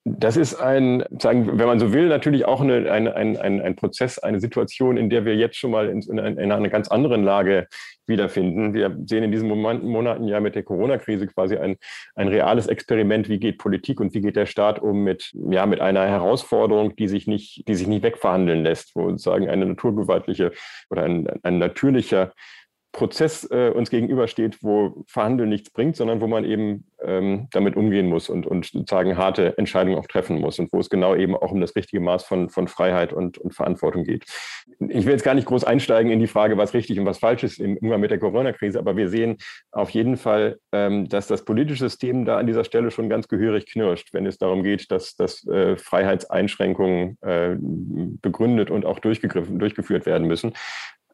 Das 0.06 0.38
ist 0.38 0.56
ein, 0.56 1.04
sagen, 1.20 1.60
wenn 1.60 1.68
man 1.68 1.80
so 1.80 1.92
will, 1.94 2.08
natürlich 2.08 2.46
auch 2.46 2.62
eine, 2.62 2.92
ein, 2.92 3.08
ein, 3.08 3.38
ein, 3.38 3.76
Prozess, 3.76 4.18
eine 4.18 4.40
Situation, 4.40 4.98
in 4.98 5.10
der 5.10 5.26
wir 5.26 5.36
jetzt 5.36 5.58
schon 5.58 5.72
mal 5.72 5.90
in, 5.90 6.02
in, 6.02 6.18
in 6.18 6.52
einer 6.52 6.70
ganz 6.70 6.88
anderen 6.88 7.24
Lage 7.24 7.68
wiederfinden. 8.08 8.74
Wir 8.74 8.98
sehen 9.06 9.24
in 9.24 9.32
diesen 9.32 9.48
Monaten 9.48 10.28
ja 10.28 10.40
mit 10.40 10.56
der 10.56 10.64
Corona-Krise 10.64 11.28
quasi 11.28 11.58
ein, 11.58 11.78
ein 12.16 12.28
reales 12.28 12.68
Experiment, 12.68 13.30
wie 13.30 13.40
geht 13.40 13.58
Politik 13.58 14.00
und 14.00 14.14
wie 14.14 14.22
geht 14.22 14.36
der 14.36 14.48
Staat 14.48 14.80
um 14.80 15.04
mit, 15.04 15.32
ja, 15.50 15.66
mit 15.66 15.80
einer 15.80 16.08
Herausforderung, 16.08 16.96
die 16.96 17.08
sich 17.08 17.28
nicht, 17.28 17.68
die 17.68 17.76
sich 17.76 17.88
nicht 17.88 18.04
wegverhandeln 18.04 18.64
lässt, 18.64 18.96
wo 18.96 19.10
sozusagen 19.10 19.50
eine 19.50 19.66
naturgewaltliche 19.66 20.52
oder 20.90 21.04
ein, 21.04 21.28
ein 21.44 21.60
natürlicher 21.60 22.34
Prozess 22.92 23.50
äh, 23.52 23.70
uns 23.70 23.90
gegenübersteht, 23.90 24.58
wo 24.62 25.04
Verhandeln 25.08 25.50
nichts 25.50 25.70
bringt, 25.70 25.96
sondern 25.96 26.22
wo 26.22 26.28
man 26.28 26.44
eben 26.44 26.86
ähm, 27.02 27.48
damit 27.52 27.76
umgehen 27.76 28.08
muss 28.08 28.30
und, 28.30 28.48
und 28.48 28.66
sozusagen 28.66 29.16
harte 29.16 29.58
Entscheidungen 29.58 29.98
auch 29.98 30.08
treffen 30.08 30.40
muss 30.40 30.58
und 30.58 30.74
wo 30.74 30.80
es 30.80 30.90
genau 30.90 31.16
eben 31.16 31.36
auch 31.36 31.52
um 31.52 31.62
das 31.62 31.76
richtige 31.76 32.02
Maß 32.02 32.26
von, 32.26 32.50
von 32.50 32.68
Freiheit 32.68 33.14
und, 33.14 33.38
und 33.38 33.54
Verantwortung 33.54 34.04
geht. 34.04 34.26
Ich 34.80 35.06
will 35.06 35.14
jetzt 35.14 35.24
gar 35.24 35.36
nicht 35.36 35.48
groß 35.48 35.64
einsteigen 35.64 36.12
in 36.12 36.20
die 36.20 36.28
Frage, 36.28 36.58
was 36.58 36.74
richtig 36.74 37.00
und 37.00 37.06
was 37.06 37.20
falsch 37.20 37.44
ist 37.44 37.60
im 37.60 37.78
Umgang 37.78 38.02
mit 38.02 38.12
der 38.12 38.20
Corona-Krise, 38.20 38.80
aber 38.80 38.98
wir 38.98 39.10
sehen 39.10 39.38
auf 39.72 39.92
jeden 39.92 40.18
Fall, 40.18 40.58
ähm, 40.72 41.08
dass 41.08 41.28
das 41.28 41.46
politische 41.46 41.88
System 41.90 42.26
da 42.26 42.38
an 42.38 42.48
dieser 42.48 42.64
Stelle 42.64 42.90
schon 42.90 43.08
ganz 43.08 43.28
gehörig 43.28 43.68
knirscht, 43.68 44.14
wenn 44.14 44.26
es 44.26 44.40
darum 44.40 44.64
geht, 44.64 44.90
dass, 44.90 45.16
dass 45.16 45.48
äh, 45.48 45.78
Freiheitseinschränkungen 45.78 47.18
äh, 47.22 47.56
begründet 47.60 48.72
und 48.72 48.86
auch 48.86 48.98
durchgegriffen, 48.98 49.60
durchgeführt 49.60 50.08
werden 50.08 50.28
müssen. 50.28 50.54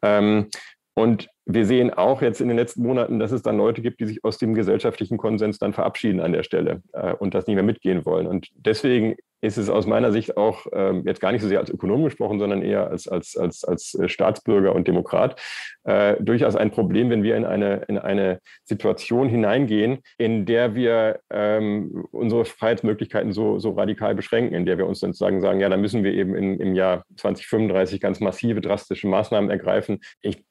Ähm, 0.02 0.48
und 0.98 1.28
wir 1.44 1.66
sehen 1.66 1.92
auch 1.92 2.22
jetzt 2.22 2.40
in 2.40 2.48
den 2.48 2.56
letzten 2.56 2.82
Monaten, 2.82 3.18
dass 3.18 3.30
es 3.30 3.42
dann 3.42 3.58
Leute 3.58 3.82
gibt, 3.82 4.00
die 4.00 4.06
sich 4.06 4.24
aus 4.24 4.38
dem 4.38 4.54
gesellschaftlichen 4.54 5.18
Konsens 5.18 5.58
dann 5.58 5.74
verabschieden 5.74 6.20
an 6.20 6.32
der 6.32 6.42
Stelle 6.42 6.82
äh, 6.92 7.12
und 7.12 7.34
das 7.34 7.46
nicht 7.46 7.54
mehr 7.54 7.62
mitgehen 7.62 8.06
wollen. 8.06 8.26
Und 8.26 8.48
deswegen 8.54 9.14
ist 9.42 9.58
es 9.58 9.68
aus 9.68 9.86
meiner 9.86 10.10
Sicht 10.10 10.38
auch 10.38 10.66
ähm, 10.72 11.02
jetzt 11.04 11.20
gar 11.20 11.32
nicht 11.32 11.42
so 11.42 11.48
sehr 11.48 11.60
als 11.60 11.68
Ökonom 11.68 12.02
gesprochen, 12.02 12.38
sondern 12.38 12.62
eher 12.62 12.88
als, 12.88 13.06
als, 13.08 13.36
als, 13.36 13.62
als 13.62 13.94
äh, 13.94 14.08
Staatsbürger 14.08 14.74
und 14.74 14.88
Demokrat 14.88 15.38
äh, 15.84 16.16
durchaus 16.18 16.56
ein 16.56 16.70
Problem, 16.70 17.10
wenn 17.10 17.22
wir 17.22 17.36
in 17.36 17.44
eine, 17.44 17.84
in 17.88 17.98
eine 17.98 18.40
Situation 18.64 19.28
hineingehen, 19.28 19.98
in 20.16 20.46
der 20.46 20.74
wir 20.74 21.20
ähm, 21.30 22.06
unsere 22.10 22.46
Freiheitsmöglichkeiten 22.46 23.32
so, 23.32 23.58
so 23.58 23.72
radikal 23.72 24.14
beschränken, 24.14 24.54
in 24.54 24.64
der 24.64 24.78
wir 24.78 24.86
uns 24.86 25.00
dann 25.00 25.12
sagen, 25.12 25.42
sagen, 25.42 25.60
ja, 25.60 25.68
da 25.68 25.76
müssen 25.76 26.02
wir 26.02 26.14
eben 26.14 26.34
in, 26.34 26.58
im 26.58 26.74
Jahr 26.74 27.04
2035 27.18 28.00
ganz 28.00 28.20
massive, 28.20 28.62
drastische 28.62 29.06
Maßnahmen 29.06 29.50
ergreifen. 29.50 30.00
Ich 30.22 30.42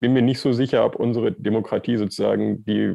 bin 0.00 0.12
mir 0.12 0.22
nicht 0.22 0.40
so 0.40 0.52
sicher, 0.52 0.84
ob 0.84 0.96
unsere 0.96 1.32
Demokratie 1.32 1.96
sozusagen 1.96 2.64
die, 2.64 2.94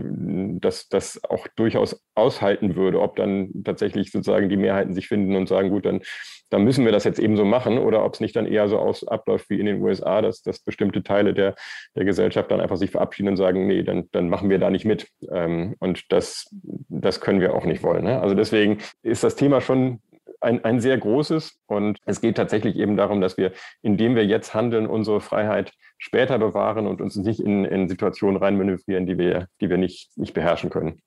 das, 0.60 0.88
das 0.88 1.20
auch 1.24 1.48
durchaus 1.56 2.02
aushalten 2.16 2.76
würde, 2.76 3.02
ob 3.02 3.16
dann 3.16 3.50
tatsächlich 3.64 4.12
sozusagen 4.12 4.50
die 4.50 4.58
Mehrheiten 4.58 4.94
sich 4.94 5.08
finden 5.08 5.36
und 5.36 5.48
sagen, 5.50 5.70
gut, 5.70 5.86
dann, 5.86 6.02
dann 6.50 6.64
müssen 6.64 6.86
wir 6.86 6.92
das 6.92 7.04
jetzt 7.04 7.20
eben 7.20 7.38
so 7.38 7.46
machen 7.46 7.80
oder 7.80 8.06
ob 8.06 8.14
es 8.14 8.20
nicht 8.20 8.36
dann 8.36 8.46
eher 8.46 8.68
so 8.68 8.78
aus, 8.78 9.08
abläuft 9.08 9.50
wie 9.50 9.60
in 9.60 9.66
den 9.66 9.82
USA, 9.82 10.22
dass, 10.22 10.44
dass 10.44 10.60
bestimmte 10.60 11.02
Teile 11.02 11.34
der, 11.34 11.56
der 11.96 12.06
Gesellschaft 12.06 12.52
dann 12.52 12.62
einfach 12.62 12.78
sich 12.78 12.92
verabschieden 12.92 13.30
und 13.30 13.38
sagen, 13.38 13.68
nee, 13.68 13.84
dann, 13.84 14.08
dann 14.12 14.30
machen 14.30 14.50
wir 14.50 14.60
da 14.60 14.70
nicht 14.70 14.86
mit. 14.86 15.08
Ähm, 15.32 15.76
und 15.80 16.12
das, 16.12 16.54
das 16.90 17.22
können 17.22 17.42
wir 17.42 17.56
auch 17.56 17.66
nicht 17.66 17.84
wollen. 17.84 18.04
Ne? 18.04 18.22
Also 18.22 18.36
deswegen 18.36 18.78
ist 19.02 19.24
das 19.24 19.36
Thema 19.36 19.62
schon 19.62 20.02
ein, 20.42 20.64
ein 20.64 20.82
sehr 20.82 20.98
großes. 20.98 21.60
Und 21.68 22.00
es 22.06 22.22
geht 22.22 22.38
tatsächlich 22.38 22.76
eben 22.76 22.98
darum, 22.98 23.22
dass 23.22 23.38
wir, 23.38 23.52
indem 23.82 24.16
wir 24.16 24.26
jetzt 24.26 24.54
handeln, 24.54 24.88
unsere 24.88 25.22
Freiheit 25.22 25.72
später 25.98 26.40
bewahren 26.40 26.88
und 26.88 27.02
uns 27.02 27.16
nicht 27.16 27.40
in, 27.40 27.66
in 27.66 27.88
Situationen 27.88 28.38
reinmanövrieren, 28.38 29.06
die 29.06 29.18
wir, 29.18 29.48
die 29.62 29.70
wir 29.70 29.78
nicht, 29.78 30.18
nicht 30.18 30.34
beherrschen 30.34 30.70
können. 30.70 31.02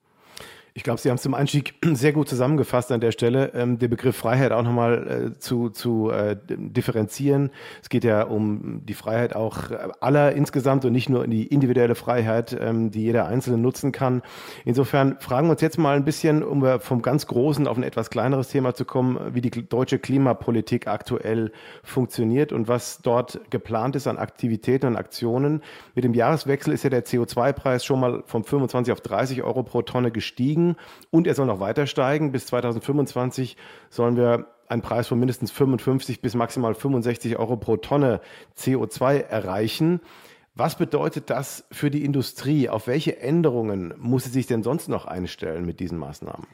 Ich 0.76 0.82
glaube, 0.82 1.00
Sie 1.00 1.08
haben 1.08 1.14
es 1.14 1.22
zum 1.22 1.34
Einstieg 1.34 1.74
sehr 1.92 2.12
gut 2.12 2.28
zusammengefasst 2.28 2.90
an 2.90 3.00
der 3.00 3.12
Stelle, 3.12 3.52
ähm, 3.54 3.78
den 3.78 3.90
Begriff 3.90 4.16
Freiheit 4.16 4.50
auch 4.50 4.64
nochmal 4.64 5.32
äh, 5.36 5.38
zu, 5.38 5.70
zu 5.70 6.10
äh, 6.10 6.36
differenzieren. 6.48 7.50
Es 7.80 7.88
geht 7.88 8.02
ja 8.02 8.22
um 8.22 8.84
die 8.84 8.94
Freiheit 8.94 9.36
auch 9.36 9.70
aller 10.00 10.32
insgesamt 10.32 10.84
und 10.84 10.90
nicht 10.90 11.08
nur 11.08 11.28
die 11.28 11.46
individuelle 11.46 11.94
Freiheit, 11.94 12.58
ähm, 12.60 12.90
die 12.90 13.02
jeder 13.02 13.26
Einzelne 13.26 13.56
nutzen 13.56 13.92
kann. 13.92 14.22
Insofern 14.64 15.16
fragen 15.20 15.46
wir 15.46 15.52
uns 15.52 15.60
jetzt 15.60 15.78
mal 15.78 15.94
ein 15.94 16.04
bisschen, 16.04 16.42
um 16.42 16.80
vom 16.80 17.02
ganz 17.02 17.28
großen 17.28 17.68
auf 17.68 17.76
ein 17.76 17.84
etwas 17.84 18.10
kleineres 18.10 18.48
Thema 18.48 18.74
zu 18.74 18.84
kommen, 18.84 19.32
wie 19.32 19.42
die 19.42 19.50
deutsche 19.68 20.00
Klimapolitik 20.00 20.88
aktuell 20.88 21.52
funktioniert 21.84 22.52
und 22.52 22.66
was 22.66 22.98
dort 23.00 23.40
geplant 23.50 23.94
ist 23.94 24.08
an 24.08 24.18
Aktivitäten 24.18 24.86
und 24.88 24.96
Aktionen. 24.96 25.62
Mit 25.94 26.02
dem 26.02 26.14
Jahreswechsel 26.14 26.74
ist 26.74 26.82
ja 26.82 26.90
der 26.90 27.04
CO2-Preis 27.04 27.84
schon 27.84 28.00
mal 28.00 28.24
von 28.26 28.42
25 28.42 28.90
auf 28.90 29.00
30 29.00 29.44
Euro 29.44 29.62
pro 29.62 29.82
Tonne 29.82 30.10
gestiegen 30.10 30.63
steigen 30.72 30.76
und 31.10 31.26
er 31.26 31.34
soll 31.34 31.46
noch 31.46 31.60
weiter 31.60 31.86
steigen. 31.86 32.32
Bis 32.32 32.46
2025 32.46 33.56
sollen 33.90 34.16
wir 34.16 34.46
einen 34.68 34.82
Preis 34.82 35.06
von 35.06 35.18
mindestens 35.18 35.50
55 35.52 36.20
bis 36.20 36.34
maximal 36.34 36.74
65 36.74 37.38
Euro 37.38 37.56
pro 37.56 37.76
Tonne 37.76 38.20
CO2 38.56 39.18
erreichen. 39.18 40.00
Was 40.54 40.76
bedeutet 40.76 41.30
das 41.30 41.64
für 41.70 41.90
die 41.90 42.04
Industrie? 42.04 42.68
Auf 42.68 42.86
welche 42.86 43.18
Änderungen 43.20 43.92
muss 43.98 44.24
sie 44.24 44.30
sich 44.30 44.46
denn 44.46 44.62
sonst 44.62 44.88
noch 44.88 45.04
einstellen 45.04 45.66
mit 45.66 45.80
diesen 45.80 45.98
Maßnahmen? 45.98 46.46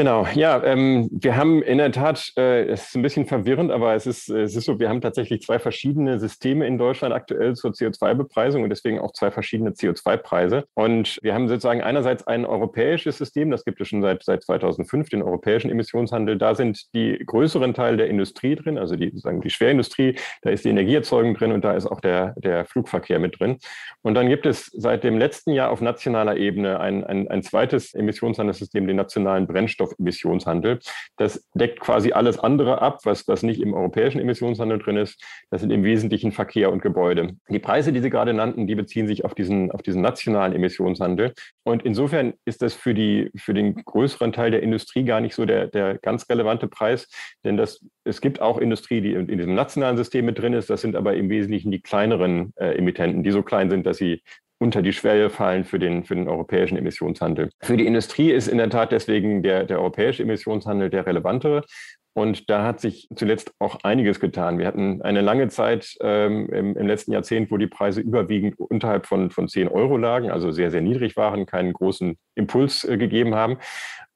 Genau, 0.00 0.26
ja, 0.32 0.64
ähm, 0.64 1.10
wir 1.12 1.36
haben 1.36 1.62
in 1.62 1.76
der 1.76 1.92
Tat, 1.92 2.32
äh, 2.38 2.62
es 2.62 2.86
ist 2.86 2.96
ein 2.96 3.02
bisschen 3.02 3.26
verwirrend, 3.26 3.70
aber 3.70 3.94
es 3.94 4.06
ist, 4.06 4.30
es 4.30 4.56
ist 4.56 4.64
so, 4.64 4.80
wir 4.80 4.88
haben 4.88 5.02
tatsächlich 5.02 5.42
zwei 5.42 5.58
verschiedene 5.58 6.18
Systeme 6.18 6.66
in 6.66 6.78
Deutschland 6.78 7.12
aktuell 7.12 7.54
zur 7.54 7.72
CO2-Bepreisung 7.72 8.62
und 8.62 8.70
deswegen 8.70 8.98
auch 8.98 9.12
zwei 9.12 9.30
verschiedene 9.30 9.72
CO2-Preise. 9.72 10.64
Und 10.72 11.18
wir 11.20 11.34
haben 11.34 11.48
sozusagen 11.48 11.82
einerseits 11.82 12.26
ein 12.26 12.46
europäisches 12.46 13.18
System, 13.18 13.50
das 13.50 13.62
gibt 13.66 13.78
es 13.78 13.88
schon 13.88 14.00
seit, 14.00 14.22
seit 14.22 14.42
2005, 14.42 15.10
den 15.10 15.22
europäischen 15.22 15.70
Emissionshandel. 15.70 16.38
Da 16.38 16.54
sind 16.54 16.86
die 16.94 17.22
größeren 17.26 17.74
Teile 17.74 17.98
der 17.98 18.08
Industrie 18.08 18.56
drin, 18.56 18.78
also 18.78 18.96
die, 18.96 19.10
sozusagen 19.10 19.42
die 19.42 19.50
Schwerindustrie, 19.50 20.16
da 20.40 20.48
ist 20.48 20.64
die 20.64 20.70
Energieerzeugung 20.70 21.34
drin 21.34 21.52
und 21.52 21.62
da 21.62 21.74
ist 21.74 21.84
auch 21.84 22.00
der, 22.00 22.32
der 22.38 22.64
Flugverkehr 22.64 23.18
mit 23.18 23.38
drin. 23.38 23.58
Und 24.00 24.14
dann 24.14 24.30
gibt 24.30 24.46
es 24.46 24.70
seit 24.72 25.04
dem 25.04 25.18
letzten 25.18 25.52
Jahr 25.52 25.70
auf 25.70 25.82
nationaler 25.82 26.38
Ebene 26.38 26.80
ein, 26.80 27.04
ein, 27.04 27.28
ein 27.28 27.42
zweites 27.42 27.92
Emissionshandelssystem, 27.92 28.86
den 28.86 28.96
nationalen 28.96 29.46
Brennstoff 29.46 29.89
Emissionshandel. 29.98 30.78
Das 31.16 31.48
deckt 31.54 31.80
quasi 31.80 32.12
alles 32.12 32.38
andere 32.38 32.82
ab, 32.82 33.00
was, 33.04 33.26
was 33.28 33.42
nicht 33.42 33.60
im 33.60 33.74
europäischen 33.74 34.20
Emissionshandel 34.20 34.78
drin 34.78 34.96
ist. 34.96 35.22
Das 35.50 35.60
sind 35.60 35.70
im 35.70 35.84
Wesentlichen 35.84 36.32
Verkehr 36.32 36.72
und 36.72 36.82
Gebäude. 36.82 37.36
Die 37.48 37.58
Preise, 37.58 37.92
die 37.92 38.00
Sie 38.00 38.10
gerade 38.10 38.32
nannten, 38.32 38.66
die 38.66 38.74
beziehen 38.74 39.06
sich 39.06 39.24
auf 39.24 39.34
diesen, 39.34 39.70
auf 39.70 39.82
diesen 39.82 40.02
nationalen 40.02 40.54
Emissionshandel. 40.54 41.32
Und 41.64 41.84
insofern 41.84 42.34
ist 42.44 42.62
das 42.62 42.74
für, 42.74 42.94
die, 42.94 43.30
für 43.36 43.54
den 43.54 43.74
größeren 43.74 44.32
Teil 44.32 44.50
der 44.50 44.62
Industrie 44.62 45.04
gar 45.04 45.20
nicht 45.20 45.34
so 45.34 45.44
der, 45.44 45.66
der 45.66 45.98
ganz 45.98 46.28
relevante 46.28 46.68
Preis, 46.68 47.08
denn 47.44 47.56
das, 47.56 47.84
es 48.04 48.20
gibt 48.20 48.40
auch 48.40 48.58
Industrie, 48.58 49.00
die 49.00 49.12
in, 49.12 49.28
in 49.28 49.38
diesem 49.38 49.54
nationalen 49.54 49.96
System 49.96 50.24
mit 50.24 50.38
drin 50.38 50.52
ist. 50.52 50.70
Das 50.70 50.80
sind 50.80 50.96
aber 50.96 51.14
im 51.14 51.28
Wesentlichen 51.28 51.70
die 51.70 51.80
kleineren 51.80 52.52
äh, 52.56 52.76
Emittenten, 52.76 53.22
die 53.22 53.30
so 53.30 53.42
klein 53.42 53.70
sind, 53.70 53.86
dass 53.86 53.98
sie 53.98 54.22
unter 54.60 54.82
die 54.82 54.92
Schwelle 54.92 55.30
fallen 55.30 55.64
für 55.64 55.78
den, 55.78 56.04
für 56.04 56.14
den 56.14 56.28
europäischen 56.28 56.76
Emissionshandel. 56.76 57.50
Für 57.60 57.76
die 57.76 57.86
Industrie 57.86 58.30
ist 58.30 58.46
in 58.46 58.58
der 58.58 58.70
Tat 58.70 58.92
deswegen 58.92 59.42
der, 59.42 59.64
der 59.64 59.78
europäische 59.78 60.22
Emissionshandel 60.22 60.90
der 60.90 61.06
relevantere. 61.06 61.64
Und 62.12 62.50
da 62.50 62.64
hat 62.64 62.80
sich 62.80 63.08
zuletzt 63.14 63.52
auch 63.58 63.78
einiges 63.84 64.20
getan. 64.20 64.58
Wir 64.58 64.66
hatten 64.66 65.00
eine 65.00 65.20
lange 65.20 65.48
Zeit 65.48 65.96
ähm, 66.00 66.48
im, 66.50 66.76
im, 66.76 66.86
letzten 66.86 67.12
Jahrzehnt, 67.12 67.50
wo 67.50 67.56
die 67.56 67.68
Preise 67.68 68.00
überwiegend 68.00 68.58
unterhalb 68.58 69.06
von, 69.06 69.30
von 69.30 69.48
10 69.48 69.68
Euro 69.68 69.96
lagen, 69.96 70.30
also 70.30 70.50
sehr, 70.50 70.70
sehr 70.70 70.80
niedrig 70.80 71.16
waren, 71.16 71.46
keinen 71.46 71.72
großen 71.72 72.18
Impuls 72.34 72.84
äh, 72.84 72.98
gegeben 72.98 73.34
haben. 73.36 73.58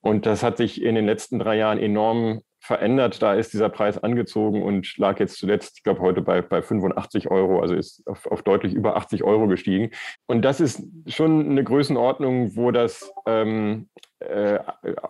Und 0.01 0.27
das 0.27 0.43
hat 0.43 0.57
sich 0.57 0.83
in 0.83 0.97
den 0.97 1.07
letzten 1.07 1.39
drei 1.39 1.57
Jahren 1.57 1.79
enorm 1.79 2.43
verändert. 2.65 3.21
Da 3.21 3.35
ist 3.35 3.53
dieser 3.53 3.69
Preis 3.69 3.99
angezogen 3.99 4.63
und 4.63 4.97
lag 4.97 5.21
jetzt 5.21 5.39
zuletzt, 5.39 5.77
ich 5.77 5.83
glaube, 5.83 6.01
heute 6.01 6.23
bei, 6.23 6.41
bei 6.41 6.63
85 6.63 7.31
Euro, 7.31 7.61
also 7.61 7.75
ist 7.75 8.03
auf, 8.07 8.27
auf 8.27 8.43
deutlich 8.43 8.73
über 8.73 8.97
80 8.97 9.23
Euro 9.23 9.47
gestiegen. 9.49 9.91
Und 10.27 10.43
das 10.43 10.61
ist 10.61 10.83
schon 11.07 11.51
eine 11.51 11.63
Größenordnung, 11.63 12.57
wo 12.57 12.71
das 12.71 13.13
ähm, 13.27 13.89
äh, 14.21 14.59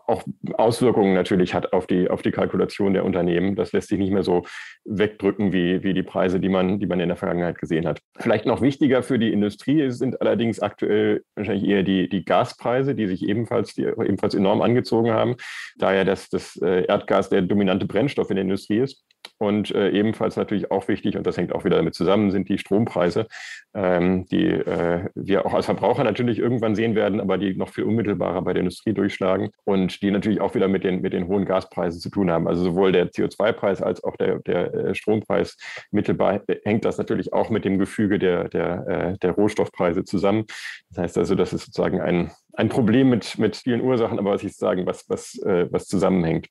auch 0.06 0.24
Auswirkungen 0.54 1.14
natürlich 1.14 1.54
hat 1.54 1.72
auf 1.72 1.86
die, 1.86 2.10
auf 2.10 2.22
die 2.22 2.30
Kalkulation 2.30 2.94
der 2.94 3.04
Unternehmen. 3.04 3.54
Das 3.54 3.72
lässt 3.72 3.88
sich 3.88 3.98
nicht 3.98 4.12
mehr 4.12 4.22
so 4.22 4.44
wegdrücken 4.84 5.52
wie, 5.52 5.82
wie 5.82 5.94
die 5.94 6.02
Preise, 6.02 6.40
die 6.40 6.48
man, 6.48 6.80
die 6.80 6.86
man 6.86 7.00
in 7.00 7.08
der 7.08 7.16
Vergangenheit 7.16 7.58
gesehen 7.58 7.86
hat. 7.86 8.00
Vielleicht 8.18 8.46
noch 8.46 8.60
wichtiger 8.60 9.02
für 9.02 9.18
die 9.18 9.32
Industrie 9.32 9.90
sind 9.90 10.20
allerdings 10.20 10.60
aktuell 10.60 11.22
wahrscheinlich 11.36 11.68
eher 11.68 11.82
die, 11.82 12.08
die 12.08 12.24
Gaspreise, 12.24 12.94
die 12.94 13.06
sich 13.06 13.28
ebenfalls, 13.28 13.74
die 13.74 13.82
ebenfalls 13.82 14.34
enorm 14.34 14.62
angezogen 14.62 15.12
haben, 15.12 15.36
da 15.76 15.94
ja 15.94 16.04
das, 16.04 16.28
das 16.28 16.56
äh, 16.56 16.84
Erdgas 16.86 17.28
der 17.28 17.42
dominante 17.42 17.86
Brennstoff 17.86 18.30
in 18.30 18.36
der 18.36 18.44
Industrie 18.44 18.78
ist. 18.78 19.04
Und 19.38 19.74
äh, 19.74 19.90
ebenfalls 19.90 20.36
natürlich 20.36 20.70
auch 20.70 20.86
wichtig, 20.88 21.16
und 21.16 21.26
das 21.26 21.36
hängt 21.36 21.52
auch 21.52 21.64
wieder 21.64 21.76
damit 21.76 21.94
zusammen, 21.94 22.30
sind 22.30 22.48
die 22.48 22.58
Strompreise, 22.58 23.26
ähm, 23.74 24.26
die 24.26 24.46
äh, 24.46 25.08
wir 25.14 25.44
auch 25.44 25.54
als 25.54 25.66
Verbraucher 25.66 26.04
natürlich 26.04 26.38
irgendwann 26.38 26.74
sehen 26.74 26.94
werden, 26.94 27.20
aber 27.20 27.36
die 27.36 27.54
noch 27.54 27.70
viel 27.70 27.84
unmittelbarer 27.84 28.42
bei 28.42 28.52
der 28.52 28.60
Industrie 28.60 28.93
durchschlagen 28.94 29.50
und 29.64 30.02
die 30.02 30.10
natürlich 30.10 30.40
auch 30.40 30.54
wieder 30.54 30.68
mit 30.68 30.84
den, 30.84 31.00
mit 31.00 31.12
den 31.12 31.26
hohen 31.28 31.44
Gaspreisen 31.44 32.00
zu 32.00 32.10
tun 32.10 32.30
haben. 32.30 32.48
Also 32.48 32.64
sowohl 32.64 32.92
der 32.92 33.10
CO2-Preis 33.10 33.82
als 33.82 34.02
auch 34.04 34.16
der, 34.16 34.38
der 34.40 34.74
äh, 34.74 34.94
Strompreis 34.94 35.56
mittelbar 35.90 36.40
hängt 36.64 36.84
das 36.84 36.98
natürlich 36.98 37.32
auch 37.32 37.50
mit 37.50 37.64
dem 37.64 37.78
Gefüge 37.78 38.18
der, 38.18 38.48
der, 38.48 38.86
äh, 38.86 39.18
der 39.18 39.32
Rohstoffpreise 39.32 40.04
zusammen. 40.04 40.44
Das 40.90 40.98
heißt 40.98 41.18
also, 41.18 41.34
das 41.34 41.52
ist 41.52 41.66
sozusagen 41.66 42.00
ein, 42.00 42.30
ein 42.52 42.68
Problem 42.68 43.10
mit, 43.10 43.38
mit 43.38 43.56
vielen 43.56 43.80
Ursachen, 43.80 44.18
aber 44.18 44.32
was 44.32 44.44
ich 44.44 44.56
sagen, 44.56 44.86
was, 44.86 45.08
was, 45.08 45.38
äh, 45.42 45.66
was 45.70 45.86
zusammenhängt. 45.86 46.48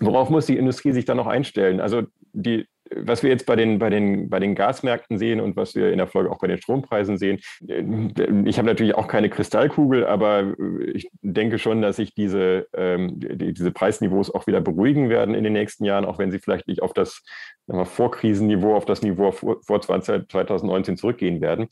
Worauf 0.00 0.30
muss 0.30 0.46
die 0.46 0.58
Industrie 0.58 0.92
sich 0.92 1.04
dann 1.04 1.16
noch 1.16 1.26
einstellen? 1.26 1.80
Also 1.80 2.02
die, 2.32 2.66
was 2.94 3.22
wir 3.22 3.30
jetzt 3.30 3.46
bei 3.46 3.56
den, 3.56 3.78
bei, 3.78 3.90
den, 3.90 4.28
bei 4.28 4.38
den 4.38 4.54
Gasmärkten 4.54 5.18
sehen 5.18 5.40
und 5.40 5.56
was 5.56 5.74
wir 5.74 5.90
in 5.90 5.98
der 5.98 6.06
Folge 6.06 6.30
auch 6.30 6.38
bei 6.38 6.46
den 6.46 6.58
Strompreisen 6.58 7.18
sehen, 7.18 7.40
äh, 7.68 7.82
ich 8.44 8.58
habe 8.58 8.68
natürlich 8.68 8.94
auch 8.94 9.08
keine 9.08 9.30
Kristallkugel, 9.30 10.06
aber 10.06 10.54
ich 10.94 11.08
denke 11.22 11.58
schon, 11.58 11.82
dass 11.82 11.96
sich 11.96 12.14
diese, 12.14 12.68
ähm, 12.74 13.18
die, 13.18 13.52
diese 13.52 13.70
Preisniveaus 13.70 14.34
auch 14.34 14.46
wieder 14.46 14.60
beruhigen 14.60 15.08
werden 15.08 15.34
in 15.34 15.44
den 15.44 15.52
nächsten 15.52 15.84
Jahren, 15.84 16.04
auch 16.04 16.18
wenn 16.18 16.30
sie 16.30 16.38
vielleicht 16.38 16.68
nicht 16.68 16.82
auf 16.82 16.92
das 16.92 17.22
Vorkrisenniveau, 17.66 18.76
auf 18.76 18.84
das 18.84 19.02
Niveau 19.02 19.32
vor, 19.32 19.60
vor 19.62 19.80
20, 19.80 20.30
2019 20.30 20.96
zurückgehen 20.96 21.40
werden. 21.40 21.68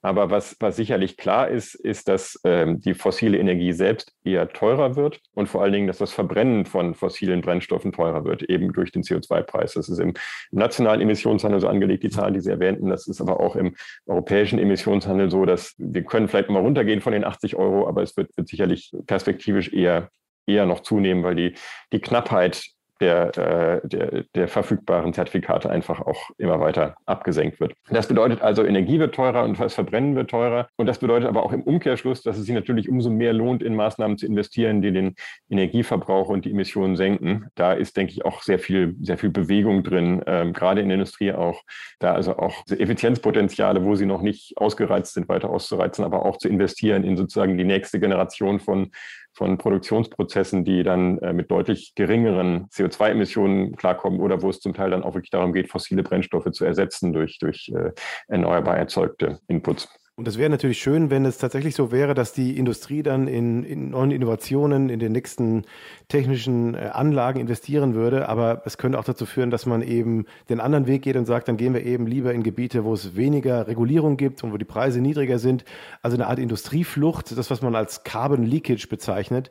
Aber 0.00 0.30
was, 0.30 0.56
was 0.60 0.76
sicherlich 0.76 1.16
klar 1.16 1.48
ist, 1.48 1.74
ist, 1.74 2.08
dass 2.08 2.38
ähm, 2.44 2.80
die 2.80 2.94
fossile 2.94 3.38
Energie 3.38 3.72
selbst 3.72 4.12
eher 4.22 4.48
teurer 4.48 4.94
wird 4.94 5.20
und 5.34 5.48
vor 5.48 5.62
allen 5.62 5.72
Dingen, 5.72 5.86
dass 5.88 5.98
das 5.98 6.12
Verbrennen 6.12 6.66
von 6.66 6.94
fossilen 6.94 7.40
Brennstoffen 7.40 7.92
teurer 7.92 8.24
wird, 8.24 8.44
eben 8.44 8.72
durch 8.72 8.92
den 8.92 9.02
CO2-Preis. 9.02 9.74
Das 9.74 9.88
ist 9.88 9.98
im 9.98 10.14
nationalen 10.52 11.00
Emissionshandel 11.00 11.60
so 11.60 11.68
angelegt, 11.68 12.04
die 12.04 12.10
Zahlen, 12.10 12.34
die 12.34 12.40
Sie 12.40 12.50
erwähnten. 12.50 12.88
Das 12.88 13.08
ist 13.08 13.20
aber 13.20 13.40
auch 13.40 13.56
im 13.56 13.74
europäischen 14.06 14.58
Emissionshandel 14.58 15.30
so, 15.30 15.44
dass 15.44 15.74
wir 15.78 16.04
können 16.04 16.28
vielleicht 16.28 16.50
mal 16.50 16.62
runtergehen 16.62 17.00
von 17.00 17.12
den 17.12 17.24
80 17.24 17.56
Euro, 17.56 17.88
aber 17.88 18.02
es 18.02 18.16
wird, 18.16 18.36
wird 18.36 18.48
sicherlich 18.48 18.92
perspektivisch 19.06 19.72
eher 19.72 20.10
eher 20.48 20.66
noch 20.66 20.80
zunehmen, 20.80 21.22
weil 21.22 21.34
die, 21.34 21.54
die 21.92 22.00
Knappheit 22.00 22.70
der, 23.00 23.36
äh, 23.38 23.88
der, 23.88 24.24
der 24.34 24.48
verfügbaren 24.48 25.12
Zertifikate 25.12 25.70
einfach 25.70 26.00
auch 26.00 26.30
immer 26.38 26.60
weiter 26.60 26.96
abgesenkt 27.06 27.60
wird. 27.60 27.74
Das 27.90 28.08
bedeutet 28.08 28.42
also, 28.42 28.64
Energie 28.64 28.98
wird 28.98 29.14
teurer 29.14 29.44
und 29.44 29.58
das 29.58 29.74
Verbrennen 29.74 30.16
wird 30.16 30.30
teurer. 30.30 30.68
Und 30.76 30.86
das 30.86 30.98
bedeutet 30.98 31.28
aber 31.28 31.44
auch 31.44 31.52
im 31.52 31.62
Umkehrschluss, 31.62 32.22
dass 32.22 32.38
es 32.38 32.46
sich 32.46 32.54
natürlich 32.54 32.88
umso 32.88 33.10
mehr 33.10 33.32
lohnt, 33.32 33.62
in 33.62 33.74
Maßnahmen 33.74 34.18
zu 34.18 34.26
investieren, 34.26 34.82
die 34.82 34.92
den 34.92 35.14
Energieverbrauch 35.48 36.28
und 36.28 36.44
die 36.44 36.50
Emissionen 36.50 36.96
senken. 36.96 37.46
Da 37.54 37.72
ist, 37.72 37.96
denke 37.96 38.12
ich, 38.12 38.24
auch 38.24 38.42
sehr 38.42 38.58
viel, 38.58 38.96
sehr 39.00 39.18
viel 39.18 39.30
Bewegung 39.30 39.82
drin, 39.82 40.22
ähm, 40.26 40.52
gerade 40.52 40.80
in 40.80 40.88
der 40.88 40.96
Industrie 40.96 41.32
auch. 41.32 41.62
Da 41.98 42.14
also 42.14 42.36
auch 42.36 42.64
Effizienzpotenziale, 42.68 43.84
wo 43.84 43.94
sie 43.94 44.06
noch 44.06 44.22
nicht 44.22 44.56
ausgereizt 44.56 45.14
sind, 45.14 45.28
weiter 45.28 45.50
auszureizen, 45.50 46.04
aber 46.04 46.24
auch 46.24 46.38
zu 46.38 46.48
investieren 46.48 47.04
in 47.04 47.16
sozusagen 47.16 47.56
die 47.56 47.64
nächste 47.64 48.00
Generation 48.00 48.60
von 48.60 48.90
von 49.38 49.56
Produktionsprozessen, 49.56 50.64
die 50.64 50.82
dann 50.82 51.18
äh, 51.18 51.32
mit 51.32 51.50
deutlich 51.50 51.94
geringeren 51.94 52.66
CO2-Emissionen 52.70 53.76
klarkommen 53.76 54.20
oder 54.20 54.42
wo 54.42 54.50
es 54.50 54.58
zum 54.58 54.74
Teil 54.74 54.90
dann 54.90 55.04
auch 55.04 55.14
wirklich 55.14 55.30
darum 55.30 55.52
geht, 55.52 55.70
fossile 55.70 56.02
Brennstoffe 56.02 56.50
zu 56.50 56.64
ersetzen 56.64 57.12
durch, 57.12 57.38
durch 57.38 57.72
äh, 57.74 57.92
erneuerbar 58.26 58.76
erzeugte 58.76 59.38
Inputs. 59.46 59.88
Und 60.18 60.26
es 60.26 60.36
wäre 60.36 60.50
natürlich 60.50 60.80
schön, 60.80 61.10
wenn 61.10 61.24
es 61.24 61.38
tatsächlich 61.38 61.76
so 61.76 61.92
wäre, 61.92 62.12
dass 62.12 62.32
die 62.32 62.58
Industrie 62.58 63.04
dann 63.04 63.28
in, 63.28 63.62
in 63.62 63.90
neuen 63.90 64.10
Innovationen, 64.10 64.88
in 64.88 64.98
den 64.98 65.12
nächsten 65.12 65.62
technischen 66.08 66.74
äh, 66.74 66.90
Anlagen 66.92 67.38
investieren 67.38 67.94
würde. 67.94 68.28
Aber 68.28 68.62
es 68.64 68.78
könnte 68.78 68.98
auch 68.98 69.04
dazu 69.04 69.26
führen, 69.26 69.52
dass 69.52 69.64
man 69.64 69.80
eben 69.80 70.26
den 70.48 70.58
anderen 70.58 70.88
Weg 70.88 71.02
geht 71.02 71.14
und 71.14 71.26
sagt, 71.26 71.46
dann 71.46 71.56
gehen 71.56 71.72
wir 71.72 71.84
eben 71.84 72.08
lieber 72.08 72.34
in 72.34 72.42
Gebiete, 72.42 72.82
wo 72.82 72.94
es 72.94 73.14
weniger 73.14 73.68
Regulierung 73.68 74.16
gibt 74.16 74.42
und 74.42 74.52
wo 74.52 74.56
die 74.56 74.64
Preise 74.64 75.00
niedriger 75.00 75.38
sind. 75.38 75.64
Also 76.02 76.16
eine 76.16 76.26
Art 76.26 76.40
Industrieflucht, 76.40 77.38
das, 77.38 77.48
was 77.48 77.62
man 77.62 77.76
als 77.76 78.02
Carbon 78.02 78.42
Leakage 78.42 78.88
bezeichnet. 78.88 79.50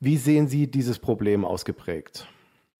Wie 0.00 0.16
sehen 0.16 0.48
Sie 0.48 0.68
dieses 0.68 0.98
Problem 0.98 1.44
ausgeprägt? 1.44 2.26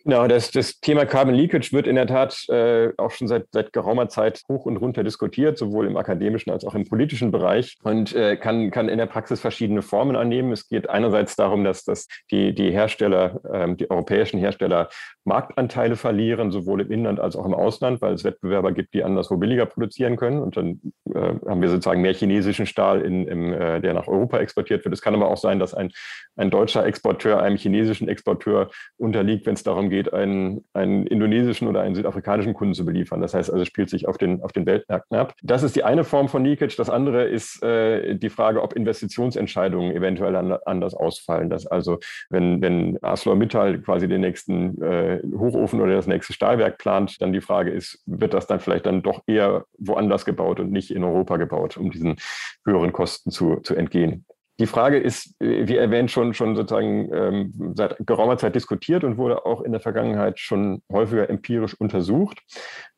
Genau, 0.08 0.26
das, 0.26 0.50
das 0.50 0.80
Thema 0.80 1.04
Carbon 1.04 1.34
Leakage 1.34 1.70
wird 1.72 1.86
in 1.86 1.96
der 1.96 2.06
Tat 2.06 2.48
äh, 2.48 2.94
auch 2.96 3.10
schon 3.10 3.28
seit, 3.28 3.44
seit 3.52 3.74
geraumer 3.74 4.08
Zeit 4.08 4.40
hoch 4.48 4.64
und 4.64 4.78
runter 4.78 5.04
diskutiert, 5.04 5.58
sowohl 5.58 5.86
im 5.86 5.98
akademischen 5.98 6.50
als 6.50 6.64
auch 6.64 6.74
im 6.74 6.88
politischen 6.88 7.30
Bereich 7.30 7.76
und 7.82 8.14
äh, 8.14 8.38
kann, 8.38 8.70
kann 8.70 8.88
in 8.88 8.96
der 8.96 9.04
Praxis 9.04 9.38
verschiedene 9.38 9.82
Formen 9.82 10.16
annehmen. 10.16 10.50
Es 10.50 10.66
geht 10.66 10.88
einerseits 10.88 11.36
darum, 11.36 11.62
dass, 11.62 11.84
dass 11.84 12.08
die, 12.30 12.54
die 12.54 12.70
Hersteller, 12.70 13.42
ähm, 13.52 13.76
die 13.76 13.90
europäischen 13.90 14.40
Hersteller 14.40 14.88
Marktanteile 15.26 15.94
verlieren, 15.96 16.52
sowohl 16.52 16.80
im 16.80 16.90
Inland 16.90 17.20
als 17.20 17.36
auch 17.36 17.44
im 17.44 17.52
Ausland, 17.52 18.00
weil 18.00 18.14
es 18.14 18.24
Wettbewerber 18.24 18.72
gibt, 18.72 18.94
die 18.94 19.04
anderswo 19.04 19.36
billiger 19.36 19.66
produzieren 19.66 20.16
können. 20.16 20.40
Und 20.40 20.56
dann 20.56 20.80
äh, 21.14 21.34
haben 21.46 21.60
wir 21.60 21.68
sozusagen 21.68 22.00
mehr 22.00 22.14
chinesischen 22.14 22.64
Stahl, 22.64 23.02
in, 23.02 23.28
im, 23.28 23.52
äh, 23.52 23.78
der 23.82 23.92
nach 23.92 24.08
Europa 24.08 24.38
exportiert 24.38 24.86
wird. 24.86 24.94
Es 24.94 25.02
kann 25.02 25.14
aber 25.14 25.28
auch 25.28 25.36
sein, 25.36 25.58
dass 25.58 25.74
ein, 25.74 25.92
ein 26.36 26.50
deutscher 26.50 26.86
Exporteur 26.86 27.42
einem 27.42 27.58
chinesischen 27.58 28.08
Exporteur 28.08 28.70
unterliegt, 28.96 29.44
wenn 29.44 29.52
es 29.52 29.62
darum 29.62 29.90
geht, 29.90 29.97
einen, 30.06 30.64
einen 30.72 31.06
indonesischen 31.06 31.68
oder 31.68 31.80
einen 31.80 31.94
südafrikanischen 31.94 32.54
Kunden 32.54 32.74
zu 32.74 32.84
beliefern. 32.84 33.20
Das 33.20 33.34
heißt 33.34 33.52
also, 33.52 33.64
spielt 33.64 33.90
sich 33.90 34.06
auf 34.06 34.18
den, 34.18 34.42
auf 34.42 34.52
den 34.52 34.66
Weltmärkten 34.66 35.16
ab. 35.16 35.34
Das 35.42 35.62
ist 35.62 35.76
die 35.76 35.84
eine 35.84 36.04
Form 36.04 36.28
von 36.28 36.44
Leakage. 36.44 36.76
Das 36.76 36.90
andere 36.90 37.24
ist 37.24 37.62
äh, 37.62 38.14
die 38.14 38.30
Frage, 38.30 38.62
ob 38.62 38.74
Investitionsentscheidungen 38.74 39.92
eventuell 39.94 40.36
an, 40.36 40.52
anders 40.64 40.94
ausfallen. 40.94 41.50
Dass 41.50 41.66
also, 41.66 41.98
wenn, 42.30 42.62
wenn 42.62 42.98
ArcelorMittal 43.02 43.80
quasi 43.80 44.08
den 44.08 44.20
nächsten 44.20 44.80
äh, 44.82 45.20
Hochofen 45.36 45.80
oder 45.80 45.94
das 45.94 46.06
nächste 46.06 46.32
Stahlwerk 46.32 46.78
plant, 46.78 47.20
dann 47.20 47.32
die 47.32 47.40
Frage 47.40 47.70
ist, 47.70 48.02
wird 48.06 48.34
das 48.34 48.46
dann 48.46 48.60
vielleicht 48.60 48.86
dann 48.86 49.02
doch 49.02 49.22
eher 49.26 49.64
woanders 49.78 50.24
gebaut 50.24 50.60
und 50.60 50.70
nicht 50.70 50.90
in 50.90 51.04
Europa 51.04 51.36
gebaut, 51.36 51.76
um 51.76 51.90
diesen 51.90 52.16
höheren 52.64 52.92
Kosten 52.92 53.30
zu, 53.30 53.56
zu 53.62 53.74
entgehen. 53.74 54.24
Die 54.60 54.66
Frage 54.66 54.98
ist, 54.98 55.34
wie 55.38 55.76
erwähnt, 55.76 56.10
schon, 56.10 56.34
schon 56.34 56.56
sozusagen 56.56 57.12
ähm, 57.14 57.74
seit 57.76 57.96
geraumer 58.04 58.38
Zeit 58.38 58.56
diskutiert 58.56 59.04
und 59.04 59.16
wurde 59.16 59.46
auch 59.46 59.62
in 59.62 59.70
der 59.70 59.80
Vergangenheit 59.80 60.40
schon 60.40 60.82
häufiger 60.92 61.30
empirisch 61.30 61.74
untersucht. 61.74 62.40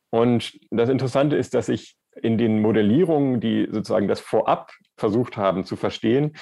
Und 0.09 0.59
das 0.71 0.89
Interessante 0.89 1.35
ist, 1.35 1.53
dass 1.53 1.67
sich 1.67 1.95
in 2.21 2.37
den 2.37 2.61
Modellierungen, 2.61 3.39
die 3.39 3.67
sozusagen 3.71 4.07
das 4.07 4.19
vorab 4.19 4.71
versucht 4.97 5.37
haben 5.37 5.63
zu 5.63 5.75
verstehen, 5.75 6.33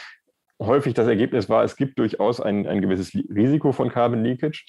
häufig 0.62 0.94
das 0.94 1.08
Ergebnis 1.08 1.50
war, 1.50 1.64
es 1.64 1.76
gibt 1.76 2.00
durchaus 2.00 2.42
ein, 2.42 2.68
ein 2.68 2.82
gewisses 2.82 3.14
Risiko 3.14 3.72
von 3.72 3.90
Carbon 3.90 4.24
Leakage. 4.24 4.66